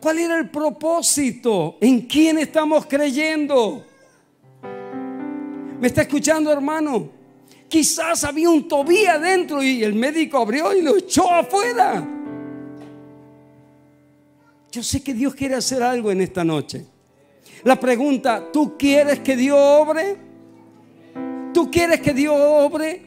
¿Cuál 0.00 0.18
era 0.18 0.38
el 0.38 0.48
propósito? 0.48 1.76
¿En 1.80 2.02
quién 2.02 2.38
estamos 2.38 2.86
creyendo? 2.86 3.84
¿Me 5.80 5.86
está 5.86 6.02
escuchando, 6.02 6.52
hermano? 6.52 7.08
Quizás 7.68 8.24
había 8.24 8.48
un 8.48 8.66
Tobía 8.66 9.14
adentro 9.14 9.62
y 9.62 9.82
el 9.82 9.94
médico 9.94 10.38
abrió 10.38 10.74
y 10.74 10.82
lo 10.82 10.96
echó 10.96 11.30
afuera. 11.30 12.06
Yo 14.70 14.82
sé 14.82 15.02
que 15.02 15.14
Dios 15.14 15.34
quiere 15.34 15.56
hacer 15.56 15.82
algo 15.82 16.10
en 16.10 16.20
esta 16.20 16.44
noche. 16.44 16.84
La 17.64 17.78
pregunta, 17.78 18.50
¿tú 18.52 18.76
quieres 18.78 19.20
que 19.20 19.36
Dios 19.36 19.58
obre? 19.58 20.16
¿Tú 21.52 21.70
quieres 21.70 22.00
que 22.00 22.12
Dios 22.12 22.36
obre? 22.38 23.02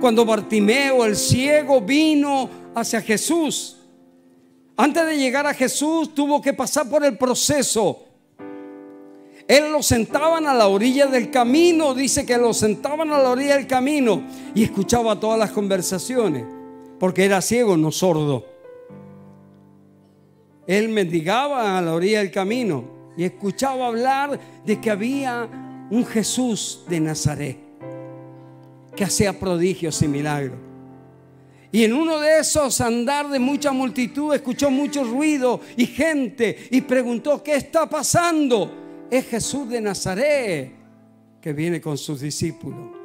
Cuando 0.00 0.24
Bartimeo, 0.24 1.04
el 1.04 1.16
ciego, 1.16 1.80
vino 1.80 2.48
hacia 2.74 3.00
Jesús, 3.00 3.77
antes 4.78 5.04
de 5.04 5.18
llegar 5.18 5.46
a 5.46 5.52
Jesús 5.52 6.14
tuvo 6.14 6.40
que 6.40 6.54
pasar 6.54 6.88
por 6.88 7.04
el 7.04 7.18
proceso 7.18 8.08
él 9.48 9.72
lo 9.72 9.82
sentaban 9.82 10.46
a 10.46 10.52
la 10.52 10.68
orilla 10.68 11.06
del 11.06 11.30
camino, 11.30 11.94
dice 11.94 12.26
que 12.26 12.36
lo 12.36 12.52
sentaban 12.52 13.10
a 13.10 13.18
la 13.18 13.30
orilla 13.30 13.56
del 13.56 13.66
camino 13.66 14.22
y 14.54 14.62
escuchaba 14.62 15.18
todas 15.18 15.38
las 15.38 15.52
conversaciones, 15.52 16.44
porque 17.00 17.24
era 17.24 17.40
ciego, 17.40 17.74
no 17.78 17.90
sordo. 17.90 18.44
Él 20.66 20.90
mendigaba 20.90 21.78
a 21.78 21.80
la 21.80 21.94
orilla 21.94 22.18
del 22.18 22.30
camino 22.30 22.84
y 23.16 23.24
escuchaba 23.24 23.86
hablar 23.86 24.38
de 24.66 24.78
que 24.78 24.90
había 24.90 25.48
un 25.90 26.04
Jesús 26.04 26.84
de 26.86 27.00
Nazaret 27.00 27.56
que 28.94 29.04
hacía 29.04 29.40
prodigios 29.40 30.02
y 30.02 30.08
milagros. 30.08 30.67
Y 31.70 31.84
en 31.84 31.92
uno 31.92 32.18
de 32.18 32.38
esos 32.38 32.80
andar 32.80 33.28
de 33.28 33.38
mucha 33.38 33.72
multitud 33.72 34.34
escuchó 34.34 34.70
mucho 34.70 35.04
ruido 35.04 35.60
y 35.76 35.86
gente 35.86 36.68
y 36.70 36.80
preguntó, 36.80 37.42
¿qué 37.42 37.56
está 37.56 37.88
pasando? 37.88 38.86
es 39.10 39.26
Jesús 39.26 39.68
de 39.68 39.80
Nazaret 39.80 40.72
que 41.40 41.52
viene 41.52 41.80
con 41.80 41.96
sus 41.96 42.20
discípulos. 42.20 42.96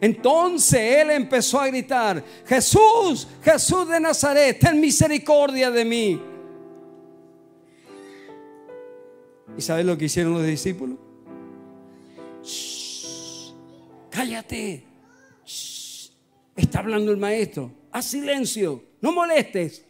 Entonces 0.00 0.80
él 0.96 1.10
empezó 1.10 1.60
a 1.60 1.68
gritar, 1.68 2.24
Jesús, 2.46 3.28
Jesús 3.42 3.88
de 3.88 4.00
Nazaret, 4.00 4.58
ten 4.58 4.80
misericordia 4.80 5.70
de 5.70 5.84
mí. 5.84 6.20
¿Y 9.56 9.60
sabes 9.60 9.84
lo 9.84 9.96
que 9.96 10.06
hicieron 10.06 10.32
los 10.32 10.44
discípulos? 10.44 10.98
cállate. 14.10 14.91
Está 16.72 16.80
hablando 16.80 17.12
el 17.12 17.18
maestro. 17.18 17.70
Haz 17.90 18.06
silencio. 18.06 18.82
No 19.02 19.12
molestes. 19.12 19.84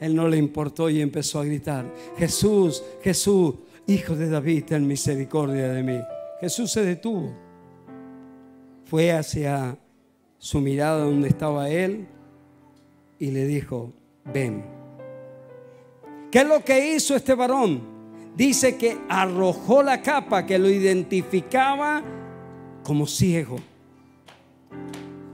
Él 0.00 0.16
no 0.16 0.26
le 0.26 0.36
importó 0.36 0.90
y 0.90 1.00
empezó 1.00 1.38
a 1.38 1.44
gritar, 1.44 1.94
Jesús, 2.16 2.82
Jesús, 3.02 3.54
Hijo 3.86 4.16
de 4.16 4.28
David, 4.28 4.64
ten 4.64 4.86
misericordia 4.86 5.68
de 5.68 5.82
mí. 5.82 6.00
Jesús 6.40 6.72
se 6.72 6.84
detuvo. 6.84 7.32
Fue 8.84 9.12
hacia 9.12 9.78
su 10.38 10.60
mirada 10.60 11.04
donde 11.04 11.28
estaba 11.28 11.68
él 11.68 12.08
y 13.20 13.30
le 13.30 13.46
dijo, 13.46 13.92
ven. 14.32 14.64
¿Qué 16.32 16.40
es 16.40 16.48
lo 16.48 16.64
que 16.64 16.94
hizo 16.94 17.14
este 17.14 17.34
varón? 17.34 17.80
Dice 18.36 18.76
que 18.76 18.98
arrojó 19.08 19.84
la 19.84 20.02
capa 20.02 20.46
que 20.46 20.58
lo 20.58 20.68
identificaba 20.68 22.02
como 22.82 23.06
ciego. 23.06 23.69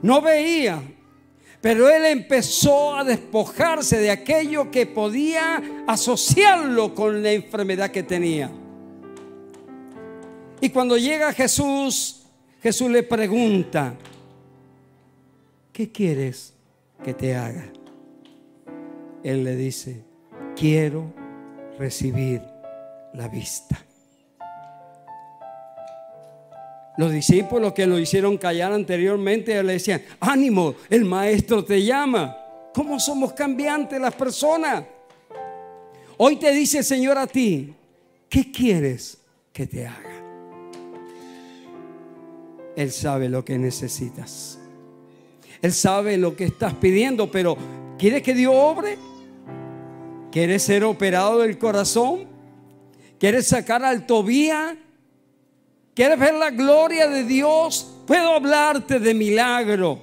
No 0.06 0.22
veía, 0.22 0.80
pero 1.60 1.90
él 1.90 2.04
empezó 2.04 2.94
a 2.94 3.02
despojarse 3.02 3.98
de 3.98 4.12
aquello 4.12 4.70
que 4.70 4.86
podía 4.86 5.60
asociarlo 5.88 6.94
con 6.94 7.24
la 7.24 7.32
enfermedad 7.32 7.90
que 7.90 8.04
tenía. 8.04 8.48
Y 10.60 10.70
cuando 10.70 10.96
llega 10.96 11.32
Jesús, 11.32 12.22
Jesús 12.62 12.88
le 12.88 13.02
pregunta, 13.02 13.96
¿qué 15.72 15.90
quieres 15.90 16.54
que 17.02 17.12
te 17.12 17.34
haga? 17.34 17.64
Él 19.24 19.42
le 19.42 19.56
dice, 19.56 20.04
quiero 20.54 21.12
recibir 21.80 22.42
la 23.12 23.26
vista. 23.26 23.84
Los 26.96 27.12
discípulos 27.12 27.74
que 27.74 27.86
lo 27.86 27.98
hicieron 27.98 28.38
callar 28.38 28.72
anteriormente 28.72 29.62
le 29.62 29.74
decían, 29.74 30.02
ánimo, 30.20 30.74
el 30.88 31.04
maestro 31.04 31.64
te 31.64 31.82
llama. 31.82 32.36
¿Cómo 32.72 32.98
somos 32.98 33.32
cambiantes 33.34 34.00
las 34.00 34.14
personas? 34.14 34.84
Hoy 36.16 36.36
te 36.36 36.52
dice 36.52 36.78
el 36.78 36.84
Señor 36.84 37.18
a 37.18 37.26
ti, 37.26 37.74
¿qué 38.28 38.50
quieres 38.50 39.18
que 39.52 39.66
te 39.66 39.86
haga? 39.86 40.22
Él 42.76 42.90
sabe 42.90 43.28
lo 43.28 43.44
que 43.44 43.58
necesitas. 43.58 44.58
Él 45.60 45.72
sabe 45.72 46.16
lo 46.16 46.36
que 46.36 46.44
estás 46.44 46.74
pidiendo, 46.74 47.30
pero 47.30 47.56
¿quieres 47.98 48.22
que 48.22 48.34
Dios 48.34 48.54
obre? 48.54 48.96
¿Quieres 50.30 50.62
ser 50.62 50.84
operado 50.84 51.40
del 51.40 51.58
corazón? 51.58 52.26
¿Quieres 53.18 53.46
sacar 53.46 53.82
al 53.84 54.06
Tobía 54.06 54.76
¿Quieres 55.96 56.18
ver 56.18 56.34
la 56.34 56.50
gloria 56.50 57.08
de 57.08 57.24
Dios? 57.24 57.90
Puedo 58.06 58.34
hablarte 58.34 59.00
de 59.00 59.14
milagro. 59.14 59.98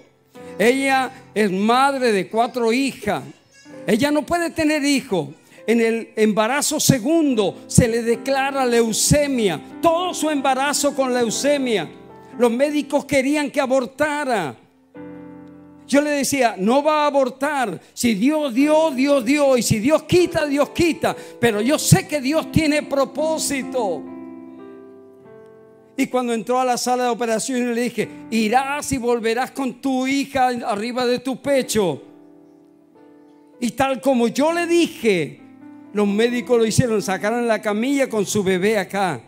Ella 0.57 1.11
es 1.35 1.51
madre 1.51 2.11
de 2.11 2.27
cuatro 2.29 2.73
hijas. 2.73 3.21
Ella 3.85 4.09
no 4.09 4.25
puede 4.25 4.49
tener 4.49 4.83
hijo. 4.83 5.35
En 5.67 5.79
el 5.79 6.09
embarazo 6.15 6.79
segundo 6.79 7.59
se 7.67 7.87
le 7.87 8.01
declara 8.01 8.65
leucemia. 8.65 9.61
Todo 9.83 10.15
su 10.15 10.31
embarazo 10.31 10.95
con 10.95 11.13
leucemia. 11.13 11.87
Los 12.39 12.49
médicos 12.49 13.05
querían 13.05 13.51
que 13.51 13.61
abortara. 13.61 14.55
yo 15.87 16.01
le 16.01 16.09
decía, 16.09 16.55
no 16.57 16.81
va 16.81 17.03
a 17.03 17.05
abortar. 17.05 17.79
Si 17.93 18.15
Dios 18.15 18.51
dio, 18.51 18.89
Dios 18.89 19.23
dio. 19.23 19.55
Y 19.55 19.61
si 19.61 19.77
Dios 19.77 20.01
quita, 20.03 20.47
Dios 20.47 20.71
quita. 20.71 21.15
Pero 21.39 21.61
yo 21.61 21.77
sé 21.77 22.07
que 22.07 22.19
Dios 22.19 22.51
tiene 22.51 22.81
propósito. 22.81 24.12
Y 25.95 26.07
cuando 26.07 26.33
entró 26.33 26.59
a 26.59 26.65
la 26.65 26.77
sala 26.77 27.03
de 27.03 27.09
operaciones 27.09 27.75
le 27.75 27.81
dije, 27.81 28.09
irás 28.31 28.91
y 28.91 28.97
volverás 28.97 29.51
con 29.51 29.75
tu 29.75 30.07
hija 30.07 30.47
arriba 30.47 31.05
de 31.05 31.19
tu 31.19 31.41
pecho. 31.41 32.01
Y 33.59 33.71
tal 33.71 34.01
como 34.01 34.27
yo 34.27 34.51
le 34.51 34.65
dije, 34.65 35.39
los 35.93 36.07
médicos 36.07 36.57
lo 36.57 36.65
hicieron, 36.65 37.01
sacaron 37.01 37.47
la 37.47 37.61
camilla 37.61 38.09
con 38.09 38.25
su 38.25 38.43
bebé 38.43 38.79
acá. 38.79 39.21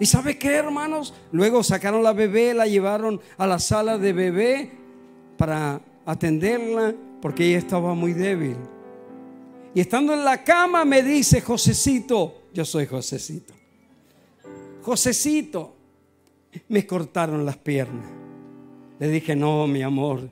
¿Y 0.00 0.06
sabe 0.06 0.38
qué, 0.38 0.54
hermanos? 0.54 1.14
Luego 1.32 1.62
sacaron 1.62 2.02
la 2.02 2.12
bebé, 2.12 2.54
la 2.54 2.66
llevaron 2.66 3.20
a 3.36 3.46
la 3.46 3.58
sala 3.58 3.98
de 3.98 4.12
bebé 4.12 4.70
para 5.36 5.80
atenderla 6.04 6.94
porque 7.20 7.46
ella 7.46 7.58
estaba 7.58 7.94
muy 7.94 8.12
débil. 8.12 8.56
Y 9.74 9.80
estando 9.80 10.14
en 10.14 10.24
la 10.24 10.42
cama 10.42 10.84
me 10.86 11.02
dice, 11.02 11.40
Josecito, 11.42 12.48
yo 12.54 12.64
soy 12.64 12.86
Josecito. 12.86 13.55
Josecito, 14.86 15.74
me 16.68 16.86
cortaron 16.86 17.44
las 17.44 17.56
piernas. 17.56 18.08
Le 19.00 19.08
dije, 19.08 19.34
no, 19.34 19.66
mi 19.66 19.82
amor, 19.82 20.30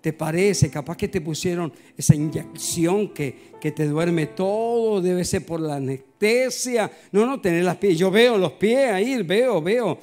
¿te 0.00 0.14
parece? 0.14 0.70
Capaz 0.70 0.96
que 0.96 1.08
te 1.08 1.20
pusieron 1.20 1.70
esa 1.94 2.14
inyección 2.14 3.08
que, 3.08 3.52
que 3.60 3.70
te 3.70 3.86
duerme 3.86 4.28
todo, 4.28 5.02
debe 5.02 5.26
ser 5.26 5.44
por 5.44 5.60
la 5.60 5.74
anestesia. 5.74 6.90
No, 7.12 7.26
no, 7.26 7.38
tener 7.38 7.64
las 7.64 7.76
pies. 7.76 7.98
Yo 7.98 8.10
veo 8.10 8.38
los 8.38 8.52
pies 8.52 8.90
ahí, 8.90 9.22
veo, 9.22 9.60
veo. 9.60 9.98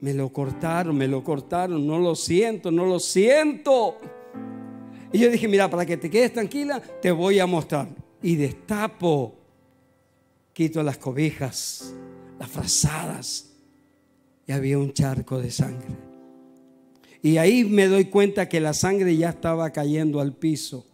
Me 0.00 0.14
lo 0.14 0.32
cortaron, 0.32 0.96
me 0.96 1.06
lo 1.06 1.22
cortaron, 1.22 1.86
no 1.86 1.98
lo 1.98 2.14
siento, 2.14 2.70
no 2.70 2.86
lo 2.86 2.98
siento. 2.98 3.98
Y 5.12 5.18
yo 5.18 5.28
dije, 5.28 5.48
mira, 5.48 5.68
para 5.68 5.84
que 5.84 5.98
te 5.98 6.08
quedes 6.08 6.32
tranquila, 6.32 6.80
te 6.80 7.10
voy 7.10 7.40
a 7.40 7.46
mostrar. 7.46 7.88
Y 8.22 8.36
destapo, 8.36 9.34
quito 10.54 10.82
las 10.82 10.96
cobijas 10.96 11.94
frazadas 12.46 13.50
y 14.46 14.52
había 14.52 14.78
un 14.78 14.92
charco 14.92 15.38
de 15.38 15.50
sangre. 15.50 16.14
Y 17.22 17.38
ahí 17.38 17.64
me 17.64 17.86
doy 17.86 18.06
cuenta 18.06 18.48
que 18.48 18.60
la 18.60 18.74
sangre 18.74 19.16
ya 19.16 19.30
estaba 19.30 19.70
cayendo 19.70 20.20
al 20.20 20.34
piso. 20.34 20.86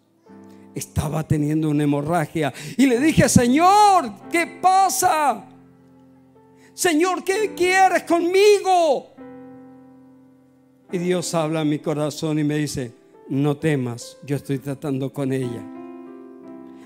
Estaba 0.75 1.27
teniendo 1.27 1.69
una 1.69 1.83
hemorragia. 1.83 2.55
Y 2.77 2.87
le 2.87 3.01
dije, 3.01 3.29
Señor, 3.29 4.13
¿qué 4.31 4.47
pasa? 4.63 5.45
Señor, 6.73 7.25
¿qué 7.25 7.53
quieres 7.57 8.05
conmigo? 8.05 9.09
Y 10.93 10.99
Dios 10.99 11.35
habla 11.35 11.61
a 11.61 11.65
mi 11.65 11.81
corazón 11.81 12.39
y 12.39 12.45
me 12.45 12.57
dice, 12.59 12.93
no 13.29 13.57
temas, 13.57 14.17
yo 14.25 14.37
estoy 14.37 14.59
tratando 14.59 15.13
con 15.13 15.33
ella. 15.33 15.65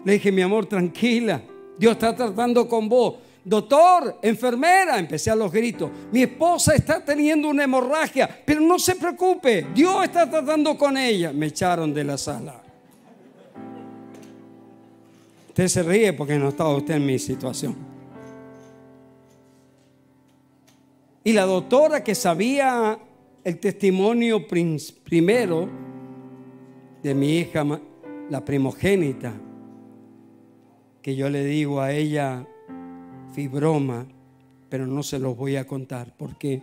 Le 0.04 0.12
dije, 0.14 0.32
mi 0.32 0.42
amor, 0.42 0.66
tranquila, 0.66 1.42
Dios 1.78 1.92
está 1.92 2.16
tratando 2.16 2.66
con 2.66 2.88
vos 2.88 3.14
doctor, 3.44 4.18
enfermera, 4.22 4.98
empecé 4.98 5.30
a 5.30 5.36
los 5.36 5.52
gritos, 5.52 5.90
mi 6.10 6.22
esposa 6.22 6.74
está 6.74 7.04
teniendo 7.04 7.48
una 7.48 7.64
hemorragia, 7.64 8.42
pero 8.44 8.60
no 8.60 8.78
se 8.78 8.96
preocupe, 8.96 9.66
Dios 9.74 10.04
está 10.04 10.28
tratando 10.28 10.76
con 10.76 10.96
ella. 10.96 11.32
Me 11.32 11.46
echaron 11.46 11.92
de 11.92 12.04
la 12.04 12.16
sala. 12.16 12.62
Usted 15.48 15.68
se 15.68 15.82
ríe 15.82 16.12
porque 16.12 16.36
no 16.36 16.48
estaba 16.48 16.74
usted 16.76 16.94
en 16.94 17.06
mi 17.06 17.18
situación. 17.18 17.76
Y 21.22 21.32
la 21.32 21.44
doctora 21.46 22.02
que 22.02 22.14
sabía 22.14 22.98
el 23.44 23.58
testimonio 23.58 24.46
primero 24.48 25.68
de 27.02 27.14
mi 27.14 27.38
hija, 27.38 27.64
la 28.30 28.44
primogénita, 28.44 29.32
que 31.00 31.14
yo 31.14 31.30
le 31.30 31.44
digo 31.44 31.80
a 31.80 31.92
ella, 31.92 32.46
fibroma, 33.34 34.06
pero 34.68 34.86
no 34.86 35.02
se 35.02 35.18
los 35.18 35.36
voy 35.36 35.56
a 35.56 35.66
contar 35.66 36.14
porque 36.16 36.62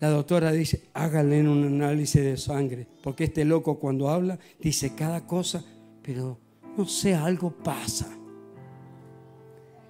la 0.00 0.10
doctora 0.10 0.50
dice, 0.50 0.88
hágale 0.94 1.48
un 1.48 1.64
análisis 1.64 2.22
de 2.22 2.36
sangre, 2.36 2.88
porque 3.02 3.24
este 3.24 3.44
loco 3.44 3.78
cuando 3.78 4.08
habla 4.08 4.38
dice 4.60 4.94
cada 4.96 5.26
cosa, 5.26 5.64
pero 6.02 6.38
no 6.76 6.86
sé, 6.86 7.14
algo 7.14 7.50
pasa. 7.50 8.08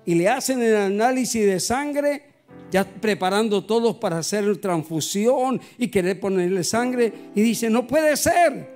Y 0.05 0.15
le 0.15 0.29
hacen 0.29 0.61
el 0.61 0.77
análisis 0.77 1.47
de 1.47 1.59
sangre, 1.59 2.25
ya 2.71 2.85
preparando 2.85 3.65
todos 3.65 3.97
para 3.97 4.19
hacer 4.19 4.57
transfusión 4.59 5.61
y 5.79 5.89
querer 5.89 6.21
ponerle 6.21 6.63
sangre, 6.63 7.31
y 7.35 7.41
dice, 7.41 7.71
no 7.71 7.87
puede 7.87 8.17
ser 8.17 8.72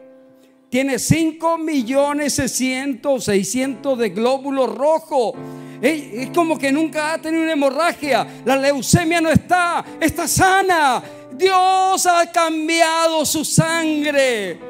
tiene 0.77 0.99
5 0.99 1.57
millones 1.57 2.35
600, 2.35 3.25
600 3.25 3.99
de 3.99 4.11
glóbulos 4.11 4.75
rojos. 4.75 5.33
Es 5.81 6.29
como 6.35 6.59
que 6.59 6.71
nunca 6.71 7.15
ha 7.15 7.19
tenido 7.19 7.45
una 7.45 7.55
hemorragia. 7.55 8.27
La 8.45 8.57
leucemia 8.57 9.23
no 9.23 9.31
está, 9.31 9.83
está 9.99 10.29
sana. 10.29 11.03
Dios 11.33 12.05
ha 12.05 12.31
cambiado 12.31 13.25
su 13.25 13.43
sangre. 13.43 14.61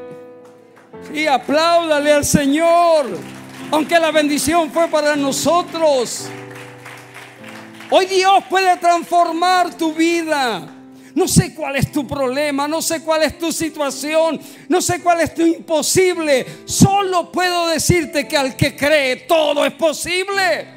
Y 1.12 1.26
apláudale 1.26 2.12
al 2.12 2.24
Señor. 2.24 3.06
Aunque 3.72 3.98
la 3.98 4.12
bendición 4.12 4.70
fue 4.70 4.86
para 4.86 5.16
nosotros. 5.16 6.28
Hoy 7.90 8.06
Dios 8.06 8.44
puede 8.48 8.76
transformar 8.76 9.74
tu 9.74 9.92
vida. 9.92 10.75
No 11.16 11.26
sé 11.26 11.54
cuál 11.54 11.76
es 11.76 11.90
tu 11.90 12.06
problema, 12.06 12.68
no 12.68 12.82
sé 12.82 13.00
cuál 13.00 13.22
es 13.22 13.38
tu 13.38 13.50
situación, 13.50 14.38
no 14.68 14.82
sé 14.82 15.00
cuál 15.00 15.22
es 15.22 15.32
tu 15.32 15.40
imposible. 15.40 16.44
Solo 16.66 17.32
puedo 17.32 17.68
decirte 17.68 18.28
que 18.28 18.36
al 18.36 18.54
que 18.54 18.76
cree 18.76 19.16
todo 19.26 19.64
es 19.64 19.72
posible. 19.72 20.76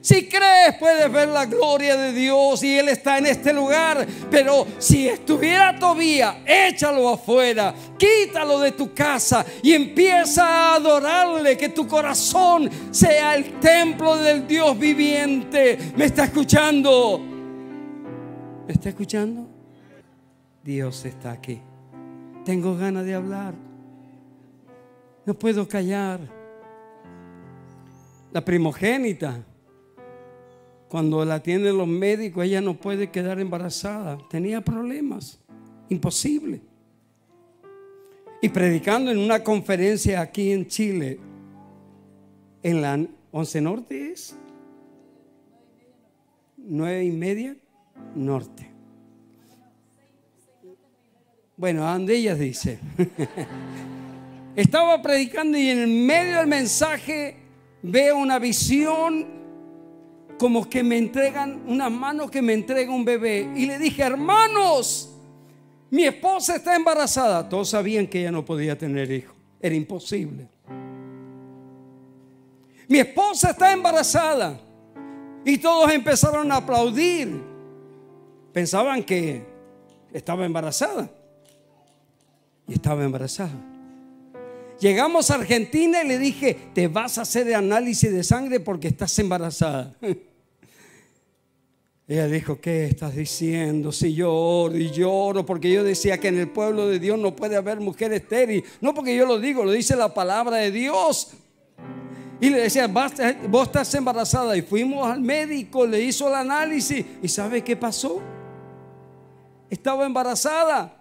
Si 0.00 0.26
crees 0.28 0.74
puedes 0.76 1.12
ver 1.12 1.28
la 1.28 1.46
gloria 1.46 1.96
de 1.96 2.12
Dios 2.12 2.64
y 2.64 2.78
Él 2.78 2.88
está 2.88 3.18
en 3.18 3.26
este 3.26 3.52
lugar. 3.52 4.04
Pero 4.28 4.66
si 4.78 5.06
estuviera 5.06 5.78
todavía, 5.78 6.42
échalo 6.44 7.08
afuera, 7.08 7.72
quítalo 7.96 8.58
de 8.58 8.72
tu 8.72 8.92
casa 8.92 9.46
y 9.62 9.72
empieza 9.72 10.46
a 10.46 10.74
adorarle. 10.74 11.56
Que 11.56 11.68
tu 11.68 11.86
corazón 11.86 12.68
sea 12.90 13.36
el 13.36 13.60
templo 13.60 14.16
del 14.16 14.48
Dios 14.48 14.76
viviente. 14.76 15.78
¿Me 15.94 16.06
está 16.06 16.24
escuchando? 16.24 17.20
¿Me 18.66 18.72
está 18.72 18.88
escuchando? 18.88 19.49
Dios 20.70 21.04
está 21.04 21.32
aquí. 21.32 21.60
Tengo 22.44 22.76
ganas 22.76 23.04
de 23.04 23.14
hablar. 23.14 23.54
No 25.26 25.34
puedo 25.34 25.66
callar. 25.66 26.20
La 28.30 28.44
primogénita, 28.44 29.44
cuando 30.88 31.24
la 31.24 31.34
atienden 31.34 31.76
los 31.76 31.88
médicos, 31.88 32.44
ella 32.44 32.60
no 32.60 32.74
puede 32.74 33.10
quedar 33.10 33.40
embarazada. 33.40 34.16
Tenía 34.30 34.60
problemas. 34.60 35.40
Imposible. 35.88 36.60
Y 38.40 38.48
predicando 38.50 39.10
en 39.10 39.18
una 39.18 39.42
conferencia 39.42 40.20
aquí 40.20 40.52
en 40.52 40.68
Chile, 40.68 41.18
en 42.62 42.80
la 42.80 43.04
11 43.32 43.60
Norte 43.60 44.12
es, 44.12 44.36
nueve 46.56 47.04
y 47.04 47.10
media 47.10 47.56
Norte. 48.14 48.69
Bueno, 51.60 51.94
ella 52.08 52.34
dice. 52.34 52.80
Estaba 54.56 55.02
predicando 55.02 55.58
y 55.58 55.68
en 55.68 56.06
medio 56.06 56.38
del 56.38 56.46
mensaje 56.46 57.36
veo 57.82 58.16
una 58.16 58.38
visión 58.38 59.26
como 60.38 60.70
que 60.70 60.82
me 60.82 60.96
entregan 60.96 61.60
una 61.66 61.90
mano 61.90 62.30
que 62.30 62.40
me 62.40 62.54
entrega 62.54 62.90
un 62.90 63.04
bebé. 63.04 63.52
Y 63.54 63.66
le 63.66 63.78
dije, 63.78 64.02
hermanos, 64.02 65.14
mi 65.90 66.04
esposa 66.04 66.56
está 66.56 66.74
embarazada. 66.74 67.46
Todos 67.46 67.68
sabían 67.68 68.06
que 68.06 68.20
ella 68.20 68.32
no 68.32 68.42
podía 68.42 68.78
tener 68.78 69.10
hijo. 69.10 69.34
Era 69.60 69.74
imposible. 69.74 70.48
Mi 72.88 73.00
esposa 73.00 73.50
está 73.50 73.70
embarazada. 73.74 74.58
Y 75.44 75.58
todos 75.58 75.92
empezaron 75.92 76.50
a 76.52 76.56
aplaudir. 76.56 77.38
Pensaban 78.50 79.02
que 79.02 79.44
estaba 80.10 80.46
embarazada 80.46 81.19
estaba 82.74 83.04
embarazada. 83.04 83.70
Llegamos 84.80 85.30
a 85.30 85.34
Argentina 85.34 86.02
y 86.02 86.08
le 86.08 86.18
dije, 86.18 86.56
te 86.74 86.88
vas 86.88 87.18
a 87.18 87.22
hacer 87.22 87.54
análisis 87.54 88.10
de 88.10 88.24
sangre 88.24 88.60
porque 88.60 88.88
estás 88.88 89.18
embarazada. 89.18 89.94
Ella 92.08 92.26
dijo, 92.26 92.60
¿qué 92.60 92.86
estás 92.86 93.14
diciendo? 93.14 93.92
Si 93.92 94.14
yo 94.14 94.34
oro 94.34 94.76
y 94.76 94.90
lloro, 94.90 95.46
porque 95.46 95.70
yo 95.70 95.84
decía 95.84 96.18
que 96.18 96.28
en 96.28 96.38
el 96.38 96.48
pueblo 96.48 96.88
de 96.88 96.98
Dios 96.98 97.18
no 97.18 97.36
puede 97.36 97.56
haber 97.56 97.78
mujer 97.78 98.12
estéril. 98.12 98.64
No 98.80 98.92
porque 98.94 99.14
yo 99.14 99.26
lo 99.26 99.38
digo, 99.38 99.64
lo 99.64 99.70
dice 99.70 99.94
la 99.94 100.12
palabra 100.12 100.56
de 100.56 100.72
Dios. 100.72 101.28
Y 102.40 102.50
le 102.50 102.62
decía, 102.62 102.88
vos 103.48 103.66
estás 103.66 103.94
embarazada. 103.94 104.56
Y 104.56 104.62
fuimos 104.62 105.08
al 105.08 105.20
médico, 105.20 105.86
le 105.86 106.00
hizo 106.02 106.26
el 106.26 106.34
análisis. 106.34 107.04
¿Y 107.22 107.28
sabe 107.28 107.62
qué 107.62 107.76
pasó? 107.76 108.20
Estaba 109.68 110.06
embarazada. 110.06 110.99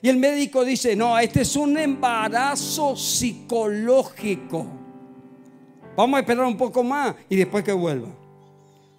Y 0.00 0.08
el 0.08 0.16
médico 0.16 0.64
dice, 0.64 0.94
no, 0.94 1.18
este 1.18 1.42
es 1.42 1.56
un 1.56 1.76
embarazo 1.76 2.96
psicológico. 2.96 4.66
Vamos 5.96 6.18
a 6.18 6.20
esperar 6.20 6.44
un 6.46 6.56
poco 6.56 6.84
más 6.84 7.16
y 7.28 7.36
después 7.36 7.64
que 7.64 7.72
vuelva. 7.72 8.08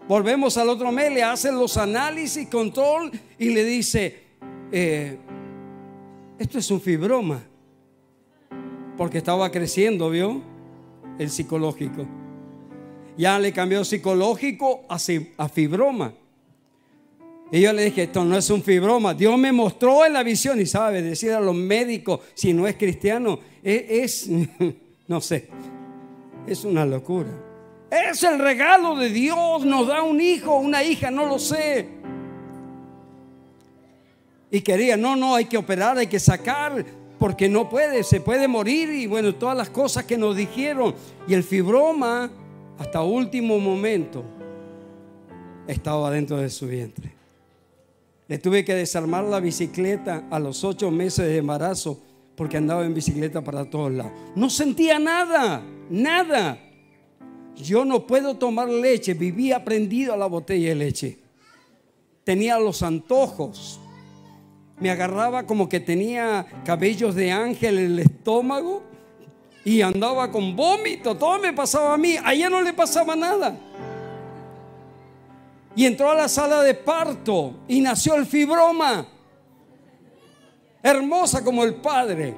Volvemos 0.07 0.57
al 0.57 0.69
otro 0.69 0.91
mes, 0.91 1.13
le 1.13 1.23
hacen 1.23 1.55
los 1.55 1.77
análisis, 1.77 2.47
control 2.49 3.11
y 3.37 3.49
le 3.51 3.63
dice, 3.63 4.23
eh, 4.71 5.17
esto 6.37 6.57
es 6.57 6.69
un 6.71 6.81
fibroma. 6.81 7.43
Porque 8.97 9.19
estaba 9.19 9.49
creciendo, 9.49 10.09
¿vio? 10.09 10.41
El 11.17 11.29
psicológico. 11.29 12.05
Ya 13.17 13.39
le 13.39 13.53
cambió 13.53 13.85
psicológico 13.85 14.81
a, 14.89 14.97
a 15.37 15.49
fibroma. 15.49 16.13
Y 17.51 17.61
yo 17.61 17.73
le 17.73 17.85
dije, 17.85 18.03
esto 18.03 18.23
no 18.23 18.37
es 18.37 18.49
un 18.49 18.61
fibroma. 18.61 19.13
Dios 19.13 19.37
me 19.37 19.51
mostró 19.51 20.05
en 20.05 20.13
la 20.13 20.21
visión 20.21 20.61
y 20.61 20.65
sabe, 20.65 21.01
decir 21.01 21.31
a 21.31 21.39
los 21.39 21.55
médicos, 21.55 22.19
si 22.35 22.53
no 22.53 22.67
es 22.67 22.75
cristiano, 22.75 23.39
e-, 23.63 24.01
es, 24.03 24.29
no 25.07 25.19
sé, 25.21 25.47
es 26.45 26.63
una 26.63 26.85
locura. 26.85 27.29
Es 27.89 28.21
el 28.23 28.37
regalo 28.37 28.95
de 28.95 29.09
Dios, 29.09 29.65
nos 29.65 29.87
da 29.87 30.03
un 30.03 30.21
hijo, 30.21 30.57
una 30.57 30.83
hija, 30.83 31.09
no 31.09 31.25
lo 31.25 31.39
sé. 31.39 31.87
Y 34.51 34.61
quería, 34.61 34.95
no, 34.95 35.15
no, 35.15 35.33
hay 35.33 35.45
que 35.45 35.57
operar, 35.57 35.97
hay 35.97 36.07
que 36.07 36.19
sacar, 36.19 36.85
porque 37.17 37.49
no 37.49 37.67
puede, 37.67 38.03
se 38.03 38.21
puede 38.21 38.47
morir 38.47 38.89
y 38.89 39.07
bueno, 39.07 39.33
todas 39.33 39.57
las 39.57 39.71
cosas 39.71 40.05
que 40.05 40.17
nos 40.17 40.35
dijeron. 40.35 40.93
Y 41.27 41.33
el 41.33 41.43
fibroma, 41.43 42.29
hasta 42.77 43.01
último 43.01 43.57
momento, 43.57 44.23
estaba 45.67 46.11
dentro 46.11 46.37
de 46.37 46.49
su 46.51 46.67
vientre. 46.67 47.18
Le 48.29 48.37
tuve 48.37 48.63
que 48.63 48.75
desarmar 48.75 49.23
la 49.23 49.39
bicicleta 49.39 50.27
a 50.29 50.37
los 50.37 50.63
ocho 50.63 50.91
meses 50.91 51.25
de 51.25 51.37
embarazo 51.37 51.99
porque 52.35 52.57
andaba 52.57 52.85
en 52.85 52.93
bicicleta 52.93 53.43
para 53.43 53.67
todos 53.67 53.91
lados. 53.91 54.11
No 54.35 54.51
sentía 54.51 54.99
nada, 54.99 55.63
nada. 55.89 56.59
Yo 57.55 57.83
no 57.85 58.05
puedo 58.05 58.37
tomar 58.37 58.69
leche, 58.69 59.15
vivía 59.15 59.65
prendido 59.65 60.13
a 60.13 60.17
la 60.17 60.27
botella 60.27 60.69
de 60.69 60.75
leche. 60.75 61.19
Tenía 62.23 62.59
los 62.59 62.83
antojos. 62.83 63.79
Me 64.79 64.91
agarraba 64.91 65.47
como 65.47 65.67
que 65.67 65.79
tenía 65.79 66.45
cabellos 66.63 67.15
de 67.15 67.31
ángel 67.31 67.79
en 67.79 67.85
el 67.93 67.99
estómago 67.99 68.83
y 69.65 69.81
andaba 69.81 70.31
con 70.31 70.55
vómito. 70.55 71.17
Todo 71.17 71.39
me 71.39 71.51
pasaba 71.51 71.95
a 71.95 71.97
mí. 71.97 72.15
A 72.23 72.35
ella 72.35 72.47
no 72.47 72.61
le 72.61 72.73
pasaba 72.73 73.15
nada 73.15 73.59
y 75.79 75.85
entró 75.85 76.11
a 76.11 76.15
la 76.15 76.27
sala 76.27 76.61
de 76.61 76.73
parto 76.73 77.61
y 77.65 77.79
nació 77.79 78.15
el 78.15 78.25
fibroma. 78.25 79.07
Hermosa 80.83 81.41
como 81.41 81.63
el 81.63 81.75
padre, 81.75 82.35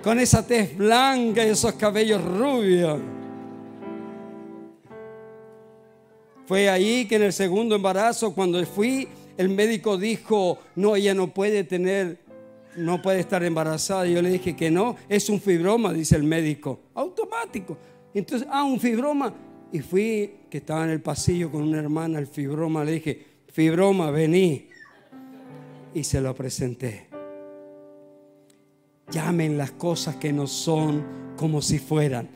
con 0.00 0.20
esa 0.20 0.46
tez 0.46 0.76
blanca 0.76 1.44
y 1.44 1.48
esos 1.48 1.72
cabellos 1.72 2.22
rubios. 2.22 3.00
Fue 6.46 6.70
ahí 6.70 7.08
que 7.08 7.16
en 7.16 7.24
el 7.24 7.32
segundo 7.32 7.74
embarazo, 7.74 8.32
cuando 8.32 8.64
fui, 8.64 9.08
el 9.36 9.48
médico 9.48 9.98
dijo, 9.98 10.60
no, 10.76 10.94
ella 10.94 11.14
no 11.14 11.34
puede 11.34 11.64
tener, 11.64 12.20
no 12.76 13.02
puede 13.02 13.18
estar 13.18 13.42
embarazada. 13.42 14.06
Yo 14.06 14.22
le 14.22 14.30
dije 14.30 14.54
que 14.54 14.70
no, 14.70 14.94
es 15.08 15.28
un 15.30 15.40
fibroma, 15.40 15.92
dice 15.92 16.14
el 16.14 16.22
médico, 16.22 16.78
automático. 16.94 17.76
Entonces, 18.14 18.46
ah, 18.52 18.62
un 18.62 18.78
fibroma. 18.78 19.34
Y 19.72 19.80
fui, 19.80 20.32
que 20.48 20.58
estaba 20.58 20.84
en 20.84 20.90
el 20.90 21.00
pasillo 21.00 21.50
con 21.50 21.62
una 21.62 21.78
hermana, 21.78 22.18
el 22.18 22.26
fibroma, 22.26 22.84
le 22.84 22.92
dije, 22.92 23.26
fibroma, 23.48 24.10
vení. 24.10 24.68
Y 25.94 26.04
se 26.04 26.20
lo 26.20 26.34
presenté. 26.34 27.08
Llamen 29.10 29.56
las 29.56 29.72
cosas 29.72 30.16
que 30.16 30.32
no 30.32 30.46
son 30.46 31.04
como 31.36 31.62
si 31.62 31.78
fueran. 31.78 32.28